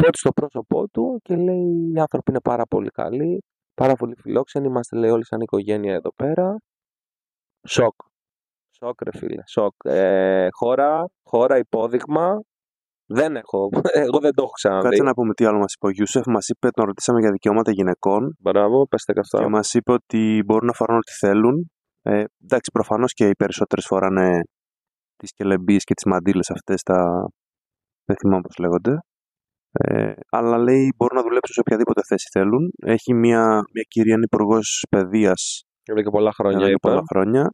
Φώτη 0.03 0.17
στο 0.17 0.31
πρόσωπό 0.31 0.87
του 0.89 1.19
και 1.23 1.35
λέει 1.35 1.91
οι 1.93 1.99
άνθρωποι 1.99 2.31
είναι 2.31 2.41
πάρα 2.41 2.65
πολύ 2.65 2.89
καλοί, 2.89 3.43
πάρα 3.73 3.93
πολύ 3.95 4.15
φιλόξενοι, 4.15 4.67
είμαστε 4.67 4.95
λέει 4.97 5.09
όλοι 5.09 5.25
σαν 5.25 5.41
οικογένεια 5.41 5.93
εδώ 5.93 6.11
πέρα. 6.15 6.55
Σοκ. 7.67 7.93
Σοκ 8.79 9.01
ρε 9.03 9.17
φίλε, 9.17 9.41
σοκ. 9.47 9.73
Ε, 9.83 10.47
χώρα, 10.51 11.05
χώρα 11.23 11.57
υπόδειγμα 11.57 12.41
Δεν 13.05 13.35
έχω. 13.35 13.69
Εγώ 14.05 14.19
δεν 14.19 14.33
το 14.33 14.41
έχω 14.43 14.51
ξαναδεί. 14.51 14.83
Κάτσε 14.87 15.03
να 15.03 15.13
πούμε 15.13 15.33
τι 15.33 15.45
άλλο 15.45 15.57
μας 15.57 15.73
είπε 15.73 15.85
ο 15.87 15.89
Γιούσεφ. 15.89 16.25
Μας 16.25 16.47
είπε, 16.47 16.69
τον 16.69 16.85
ρωτήσαμε 16.85 17.19
για 17.19 17.31
δικαιώματα 17.31 17.71
γυναικών 17.71 18.35
Μπράβο, 18.39 18.87
πέστε 18.87 19.13
και 19.13 19.19
αυτά. 19.19 19.39
και 19.39 19.47
μας 19.47 19.73
είπε 19.73 19.91
ότι 19.91 20.41
μπορούν 20.45 20.65
να 20.65 20.73
φοράνε 20.73 20.97
ό,τι 20.97 21.11
θέλουν. 21.11 21.69
Ε, 22.01 22.23
εντάξει, 22.43 22.71
προφανώς 22.73 23.13
και 23.13 23.27
οι 23.27 23.35
περισσότερες 23.35 23.85
φοράνε 23.85 24.41
τις 25.15 25.31
κελεμπίες 25.33 25.83
και 25.83 25.93
τις 25.93 26.05
μαντήλες 26.05 26.49
αυτές 26.49 26.81
τα. 26.81 27.27
Δεν 28.05 28.15
θυμάμαι 28.17 28.41
πώς 28.41 28.57
λέγονται. 28.57 28.99
Ε, 29.71 30.13
αλλά 30.29 30.57
λέει 30.57 30.93
μπορούν 30.97 31.17
να 31.17 31.23
δουλέψουν 31.23 31.53
σε 31.53 31.59
οποιαδήποτε 31.59 32.01
θέση 32.07 32.27
θέλουν. 32.31 32.71
Έχει 32.85 33.13
μια, 33.13 33.43
μια 33.73 33.85
κυρία 33.87 34.13
είναι 34.13 34.27
υπουργός 34.31 34.85
παιδείας 34.89 35.63
Εδώ 35.83 36.01
και 36.01 36.09
πολλά 36.09 36.31
χρόνια 36.33 36.57
εδώ 36.57 36.67
και 36.67 36.71
είπα. 36.71 36.89
πολλά 36.89 37.03
χρόνια. 37.11 37.49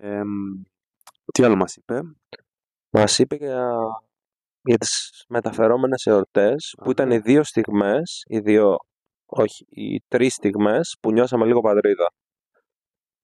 Ε, 0.00 0.22
μ, 0.24 0.62
τι 1.32 1.44
άλλο 1.44 1.56
μας 1.56 1.76
είπε; 1.76 2.00
Μας 2.90 3.18
είπε 3.18 3.36
για, 3.36 3.72
για 4.62 4.78
τις 4.78 5.24
μεταφερόμενες 5.28 6.06
εορτές 6.06 6.74
που 6.82 6.90
ήταν 6.90 7.10
οι 7.10 7.18
δύο 7.18 7.42
στιγμές, 7.44 8.22
οι 8.28 8.38
δύο, 8.38 8.76
όχι, 9.26 9.66
οι 9.68 10.00
τρεις 10.08 10.34
στιγμές 10.34 10.96
που 11.00 11.12
νιώσαμε 11.12 11.46
λίγο 11.46 11.60
πατρίδα. 11.60 12.12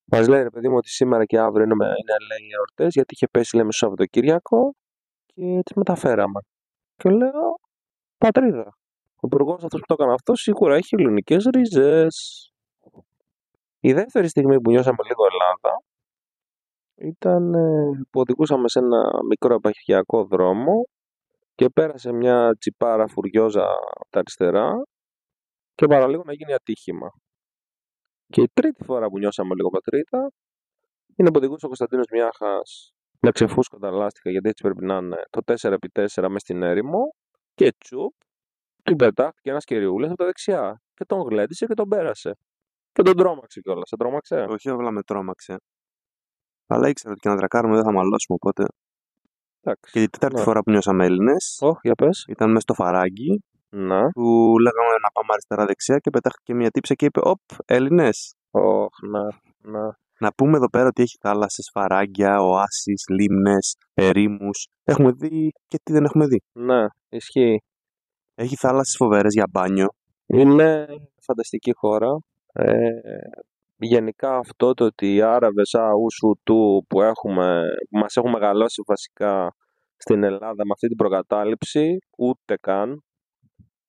Μας 0.05 0.29
λέει 0.29 0.43
ρε 0.43 0.51
παιδί 0.51 0.69
μου 0.69 0.77
ότι 0.77 0.89
σήμερα 0.89 1.25
και 1.25 1.39
αύριο 1.39 1.65
είναι, 1.65 1.75
με- 1.75 1.85
είναι 1.87 2.17
λέει, 2.29 2.49
οι 2.49 2.53
εορτές 2.57 2.95
γιατί 2.95 3.15
είχε 3.15 3.27
πέσει 3.29 3.57
λέμε 3.57 3.73
στο 3.73 3.85
Σαββατοκύριακο 3.87 4.75
και 5.27 5.61
τις 5.65 5.77
μεταφέραμε. 5.77 6.41
Και 6.97 7.11
λέω 7.11 7.59
πατρίδα. 8.19 8.77
Ο 9.17 9.27
υπουργός 9.27 9.65
αυτός 9.65 9.81
που 9.81 9.87
το 9.87 9.95
έκανε 9.95 10.13
αυτό 10.13 10.35
σίγουρα 10.37 10.77
έχει 10.77 10.95
ελληνικές 10.99 11.45
ρίζες. 11.55 12.43
Η 13.81 13.93
δεύτερη 13.93 14.29
στιγμή 14.29 14.61
που 14.61 14.71
νιώσαμε 14.71 14.99
λίγο 15.09 15.23
Ελλάδα 15.33 15.83
ήταν 17.01 17.55
ε, 17.55 18.07
που 18.11 18.21
οδηγούσαμε 18.21 18.69
σε 18.69 18.79
ένα 18.79 19.11
μικρό 19.29 19.55
επαρχιακό 19.55 20.25
δρόμο 20.25 20.89
και 21.55 21.69
πέρασε 21.69 22.13
μια 22.13 22.55
τσιπάρα 22.59 23.09
φουριόζα 23.09 23.65
από 23.71 24.11
τα 24.11 24.19
αριστερά 24.19 24.83
και 25.75 25.87
παραλίγο 25.87 26.23
να 26.27 26.33
γίνει 26.33 26.53
ατύχημα. 26.53 27.11
Και 28.27 28.41
η 28.41 28.51
τρίτη 28.53 28.85
φορά 28.85 29.09
που 29.09 29.19
νιώσαμε 29.19 29.55
λίγο 29.55 29.69
πατρίδα 29.69 30.31
είναι 31.17 31.31
που 31.31 31.37
οδηγούσε 31.37 31.65
ο 31.65 31.69
Κωνσταντίνος 31.69 32.07
Μιάχας 32.13 32.93
με 33.21 33.31
ξεφούσκοντα 33.31 33.91
λάστιχα 33.91 34.31
γιατί 34.31 34.49
έτσι 34.49 34.63
πρέπει 34.63 34.85
να 34.85 34.97
είναι 34.97 35.23
το 35.31 35.41
4x4 35.45 36.29
μες 36.29 36.43
στην 36.43 36.63
έρημο 36.63 37.15
και 37.55 37.73
τσουπ 37.79 38.13
του 38.83 38.97
πετάχτηκε 38.97 39.51
ένας 39.51 39.65
κυριούλας 39.65 40.09
από 40.09 40.19
τα 40.19 40.25
δεξιά 40.25 40.81
και 40.95 41.05
τον 41.05 41.21
γλέντισε 41.21 41.67
και 41.67 41.75
τον 41.75 41.89
πέρασε. 41.89 42.33
Και 42.93 43.03
τον 43.03 43.17
τρόμαξε 43.17 43.61
κιόλας. 43.61 43.89
Σε 43.89 43.97
τρόμαξε; 43.97 44.47
Όχι, 44.49 44.69
απλά 44.69 44.91
με 44.91 45.03
τρόμαξε. 45.03 45.57
Αλλά 46.71 46.89
ήξερα 46.89 47.13
ότι 47.13 47.21
και 47.21 47.29
να 47.29 47.37
τρακάρουμε 47.37 47.75
δεν 47.75 47.85
θα 47.85 47.93
μαλώσουμε. 47.93 48.39
Οπότε. 48.41 48.65
Εντάξει. 49.63 49.93
Και 49.93 50.03
η 50.03 50.09
τέταρτη 50.09 50.37
Ναι. 50.37 50.43
φορά 50.43 50.63
που 50.63 50.71
νιώσαμε 50.71 51.05
Έλληνες 51.05 51.59
Όχι, 51.61 51.79
για 51.83 51.95
πες. 51.95 52.25
ήταν 52.29 52.49
μέσα 52.49 52.61
στο 52.61 52.75
φαράγγι 52.75 53.43
Να. 53.69 54.09
που 54.11 54.55
λέγαμε 54.61 54.93
να 55.03 55.11
πάμε 55.13 55.29
αριστερά-δεξιά 55.33 55.99
και 55.99 56.11
πετάχτηκε 56.11 56.55
μια 56.55 56.71
τύψα 56.71 56.95
και 56.95 57.05
είπε: 57.05 57.21
Οπ, 57.23 57.41
Έλληνες. 57.65 58.35
Ωχ, 58.51 58.93
να, 59.11 59.23
να. 59.73 59.99
Να 60.21 60.33
πούμε 60.33 60.57
εδώ 60.57 60.71
πέρα 60.71 60.87
ότι 60.87 61.03
έχει 61.03 61.17
θάλασσες, 61.21 61.71
φαράγγια, 61.73 62.41
οάσεις, 62.43 63.05
λίμνες, 63.09 63.77
ερήμους. 63.95 64.69
Έχουμε 64.85 65.11
δει 65.13 65.53
και 65.69 65.79
τι 65.83 65.93
δεν 65.93 66.05
έχουμε 66.05 66.27
δει. 66.27 66.43
Ναι, 66.53 66.85
ισχύει. 67.09 67.63
Έχει 68.35 68.57
θάλασσες 68.57 68.97
φοβερές 68.97 69.33
για 69.35 69.47
μπάνιο. 69.51 69.89
Είναι 70.27 70.87
φανταστική 71.21 71.73
χώρα. 71.75 72.19
Ε, 72.53 72.89
γενικά 73.79 74.37
αυτό 74.37 74.75
το 74.75 74.85
ότι 74.85 75.15
οι 75.15 75.23
Άραβες 75.23 75.75
αούσου 75.75 76.33
του 76.43 76.85
που, 76.89 77.03
έχουμε, 77.03 77.63
που 77.91 77.99
μας 77.99 78.17
έχουν 78.17 78.31
μεγαλώσει 78.31 78.83
βασικά 78.87 79.55
στην 79.97 80.23
Ελλάδα 80.23 80.65
με 80.65 80.73
αυτή 80.73 80.87
την 80.89 80.97
προκατάληψη, 80.97 81.99
ούτε 82.19 82.57
καν 82.61 83.03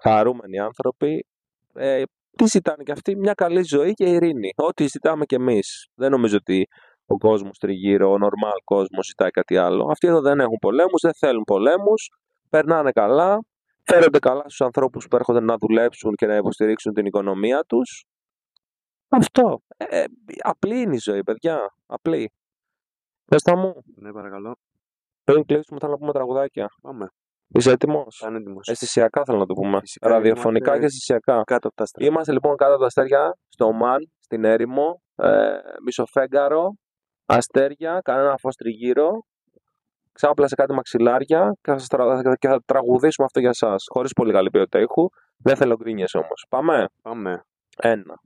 χαρούμενοι 0.04 0.60
άνθρωποι, 0.60 1.26
ε, 1.74 2.04
τι 2.36 2.46
ζητάνε 2.48 2.84
και 2.84 2.92
αυτοί, 2.92 3.16
μια 3.16 3.34
καλή 3.34 3.64
ζωή 3.64 3.94
και 3.94 4.06
ειρήνη. 4.06 4.50
Ό,τι 4.56 4.88
ζητάμε 4.88 5.26
κι 5.26 5.36
εμείς. 5.36 5.88
Δεν 5.96 6.12
νομίζω 6.12 6.38
ότι 6.38 6.68
ο 7.06 7.18
κόσμος 7.18 7.58
τριγύρω, 7.58 8.12
ο 8.12 8.16
normal 8.16 8.60
κόσμος 8.64 9.06
ζητάει 9.06 9.30
κάτι 9.30 9.58
άλλο. 9.58 9.88
Αυτοί 9.92 10.08
εδώ 10.08 10.22
δεν 10.22 10.40
έχουν 10.40 10.58
πολέμους, 10.62 11.02
δεν 11.02 11.14
θέλουν 11.14 11.44
πολέμους, 11.44 12.10
περνάνε 12.50 12.92
καλά, 12.92 13.40
φέρονται 13.84 14.20
καλά 14.20 14.42
στους 14.42 14.62
ανθρώπους 14.62 15.08
που 15.08 15.16
έρχονται 15.16 15.40
να 15.40 15.56
δουλέψουν 15.58 16.16
και 16.16 16.26
να 16.26 16.36
υποστηρίξουν 16.36 16.94
την 16.94 17.06
οικονομία 17.06 17.64
τους. 17.68 18.06
Αυτό. 19.10 19.60
Ε, 19.78 20.04
απλή 20.44 20.82
είναι 20.82 20.96
η 20.96 21.00
ζωή, 21.02 21.24
παιδιά. 21.24 21.74
Απλή. 21.86 22.32
Πες 23.26 23.42
τα 23.42 23.58
μου. 23.58 23.74
Ναι, 23.96 24.12
παρακαλώ. 24.12 24.56
Πριν 25.24 25.46
κλείσουμε 25.46 25.80
θέλω 25.80 25.92
να 25.92 25.98
πούμε 25.98 26.12
τραγουδάκια. 26.12 26.68
Πάμε. 26.82 27.08
Είσαι 27.48 27.72
έτοιμος; 27.72 28.20
Κάνε 28.24 28.38
έτοιμος. 28.38 28.68
Αισθησιακά 28.68 29.22
θέλω 29.26 29.38
να 29.38 29.46
το 29.46 29.54
πούμε. 29.54 29.80
Φυσικά, 29.80 30.10
Ραδιοφωνικά 30.10 30.64
είμαστε- 30.66 30.80
και 30.80 30.86
αισθησιακά. 30.86 31.44
Κάτω 31.44 31.68
από 31.68 31.76
τα 31.76 31.84
άστρα. 31.84 32.06
Είμαστε 32.06 32.32
λοιπόν 32.32 32.56
κάτω 32.56 32.72
από 32.72 32.80
τα 32.80 32.86
αστέρια, 32.86 33.38
στο 33.50 33.72
Μαν, 33.72 34.12
στην 34.20 34.44
έρημο, 34.44 35.02
ε, 35.16 35.58
μισοφέγγαρο, 35.86 36.74
αστέρια, 37.26 38.00
κανένα 38.04 38.38
φως 38.38 38.56
τριγύρω, 38.56 39.10
ξάπλασε 40.12 40.56
κάτι 40.56 40.74
μαξιλάρια 40.74 41.52
και 41.62 41.72
θα, 41.72 41.78
σας 41.78 41.88
τρα- 41.88 42.36
και 42.40 42.48
θα 42.48 42.62
τραγουδήσουμε 42.66 43.26
αυτό 43.26 43.40
για 43.40 43.54
σας, 43.54 43.84
χωρίς 43.94 44.14
πολύ 44.14 44.32
καλή 44.32 44.50
ποιότητα 44.50 44.80
ήχου. 44.80 45.08
Δεν 45.38 45.56
θέλω 45.56 45.76
γκρίνιες 45.76 46.14
όμως. 46.14 46.46
Πάμε. 46.50 46.86
Πάμε. 47.02 47.44
Ένα, 47.78 48.20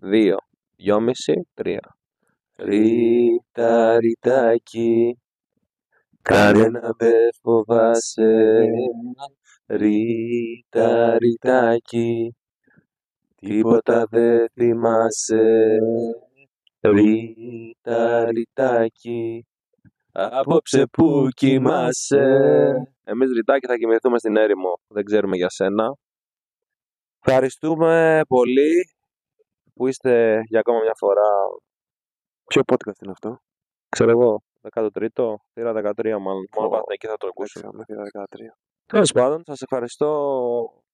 δύο, 0.00 0.36
δυόμιση, 0.76 1.48
τρία. 1.54 1.96
Ρίτα, 2.56 3.98
ρητάκι, 3.98 5.18
κανένα 6.22 6.94
δεν 6.98 7.30
φοβάσαι. 7.42 8.64
Ρίτα, 9.66 11.18
ρητάκι, 11.18 12.36
τίποτα 13.34 14.06
δεν 14.10 14.48
θυμάσαι. 14.52 15.78
Ρίτα, 16.80 18.24
ρητάκι, 18.30 19.46
απόψε 20.12 20.86
που 20.86 21.28
κοιμάσαι. 21.34 22.26
Εμείς 23.04 23.30
ρητάκι 23.32 23.66
θα 23.66 23.76
κοιμηθούμε 23.76 24.18
στην 24.18 24.36
έρημο, 24.36 24.80
δεν 24.88 25.04
ξέρουμε 25.04 25.36
για 25.36 25.48
σένα. 25.48 25.96
Ευχαριστούμε 27.24 28.20
πολύ 28.28 28.97
που 29.78 29.86
είστε 29.86 30.40
για 30.48 30.60
ακόμα 30.60 30.80
μια 30.80 30.94
φορά, 30.96 31.28
Ποιο 32.46 32.62
podcast 32.72 33.02
είναι 33.02 33.12
αυτό; 33.12 33.38
ξέρω 33.88 34.10
εγώ, 34.10 34.42
13ο, 34.72 35.34
θύρα 35.52 35.72
13 35.72 36.18
μάλλον. 36.20 36.44
Μόνο 36.56 36.66
Ω, 36.66 36.68
πάτε 36.68 36.92
εκεί 36.92 37.06
θα 37.06 37.16
το 37.16 37.26
ακούσω. 37.26 37.58
Έξαμε, 37.58 37.84
θύρα 37.84 38.02
13. 38.02 38.24
Τέλος 38.86 39.12
πάντων, 39.12 39.42
σας 39.44 39.62
ευχαριστώ 39.62 40.08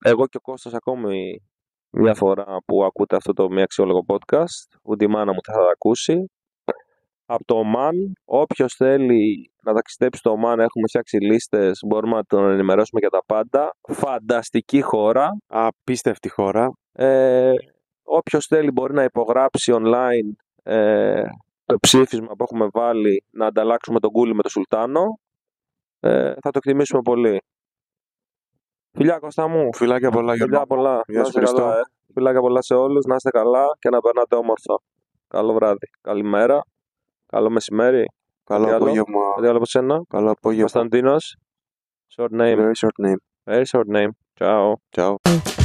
εγώ 0.04 0.26
και 0.26 0.36
ο 0.36 0.40
Κώστας 0.40 0.74
ακόμη 0.74 1.42
μια 1.90 2.14
φορά 2.14 2.56
που 2.66 2.84
ακούτε 2.84 3.16
αυτό 3.16 3.32
το 3.32 3.50
μη 3.50 3.62
αξιόλογο 3.62 4.04
podcast. 4.06 4.78
Ούτε 4.82 5.04
η 5.04 5.08
μάνα 5.08 5.32
μου 5.32 5.40
θα 5.42 5.52
το 5.52 5.68
ακούσει. 5.68 6.30
Από 7.26 7.44
το 7.44 7.62
Oman, 7.64 8.12
όποιος 8.24 8.74
θέλει 8.74 9.52
να 9.62 9.72
ταξιδέψει 9.72 10.18
στο 10.18 10.32
Oman, 10.32 10.58
έχουμε 10.58 10.88
φτιάξει 10.88 11.16
λίστες, 11.16 11.78
μπορούμε 11.86 12.16
να 12.16 12.24
τον 12.24 12.50
ενημερώσουμε 12.50 13.00
για 13.00 13.10
τα 13.10 13.22
πάντα. 13.26 13.76
Φανταστική 13.88 14.80
χώρα. 14.80 15.28
Απίστευτη 15.46 16.28
χώρα. 16.28 16.72
Ε, 16.92 17.52
Όποιος 18.04 18.46
θέλει 18.46 18.70
μπορεί 18.70 18.94
να 18.94 19.02
υπογράψει 19.02 19.72
online 19.76 20.44
ε, 20.62 21.22
το 21.64 21.78
ψήφισμα 21.80 22.26
που 22.26 22.42
έχουμε 22.50 22.68
βάλει 22.72 23.24
να 23.30 23.46
ανταλλάξουμε 23.46 24.00
τον 24.00 24.10
κούλι 24.10 24.34
με 24.34 24.42
τον 24.42 24.50
Σουλτάνο. 24.50 25.18
Ε, 26.00 26.28
θα 26.32 26.50
το 26.50 26.50
εκτιμήσουμε 26.54 27.00
πολύ. 27.02 27.42
Φιλιά 28.92 29.18
Κώστα 29.18 29.48
μου. 29.48 29.74
Φιλάκια 29.74 30.10
πολλά 30.10 30.34
για 30.34 30.44
Φιλιά 30.44 30.66
πολλά. 30.66 31.00
Γεια 31.06 31.18
Να 31.18 31.24
σου, 31.24 31.28
είστε 31.28 31.38
Χριστό. 31.40 31.56
καλά, 31.58 31.78
ε. 31.78 31.82
Φιλάκια 32.14 32.40
πολλά 32.40 32.62
σε 32.62 32.74
όλους. 32.74 33.04
Να 33.04 33.14
είστε 33.14 33.30
καλά 33.30 33.64
και 33.78 33.88
να 33.88 34.00
περνάτε 34.00 34.36
όμορφα. 34.36 34.80
Καλό 35.28 35.52
βράδυ. 35.52 35.88
Καλημέρα. 36.00 36.62
Καλό 37.26 37.50
μεσημέρι. 37.50 38.04
Καλό 38.44 38.64
Τι 38.64 38.70
άλλο; 38.70 38.84
απόγευμα. 38.84 39.20
Κάτι 39.34 39.46
άλλο 39.46 39.56
από 39.56 39.66
σένα; 39.66 40.02
Καλό 40.08 40.30
απόγευμα. 40.30 40.60
Κωνσταντίνος. 40.70 41.36
Short 42.16 42.30
name. 42.40 42.56
Very 42.58 42.72
short 42.82 43.06
name. 43.06 43.16
Very 43.50 43.64
short 43.72 43.88
name. 43.96 44.08
Ciao. 44.38 44.74
Ciao. 44.90 45.63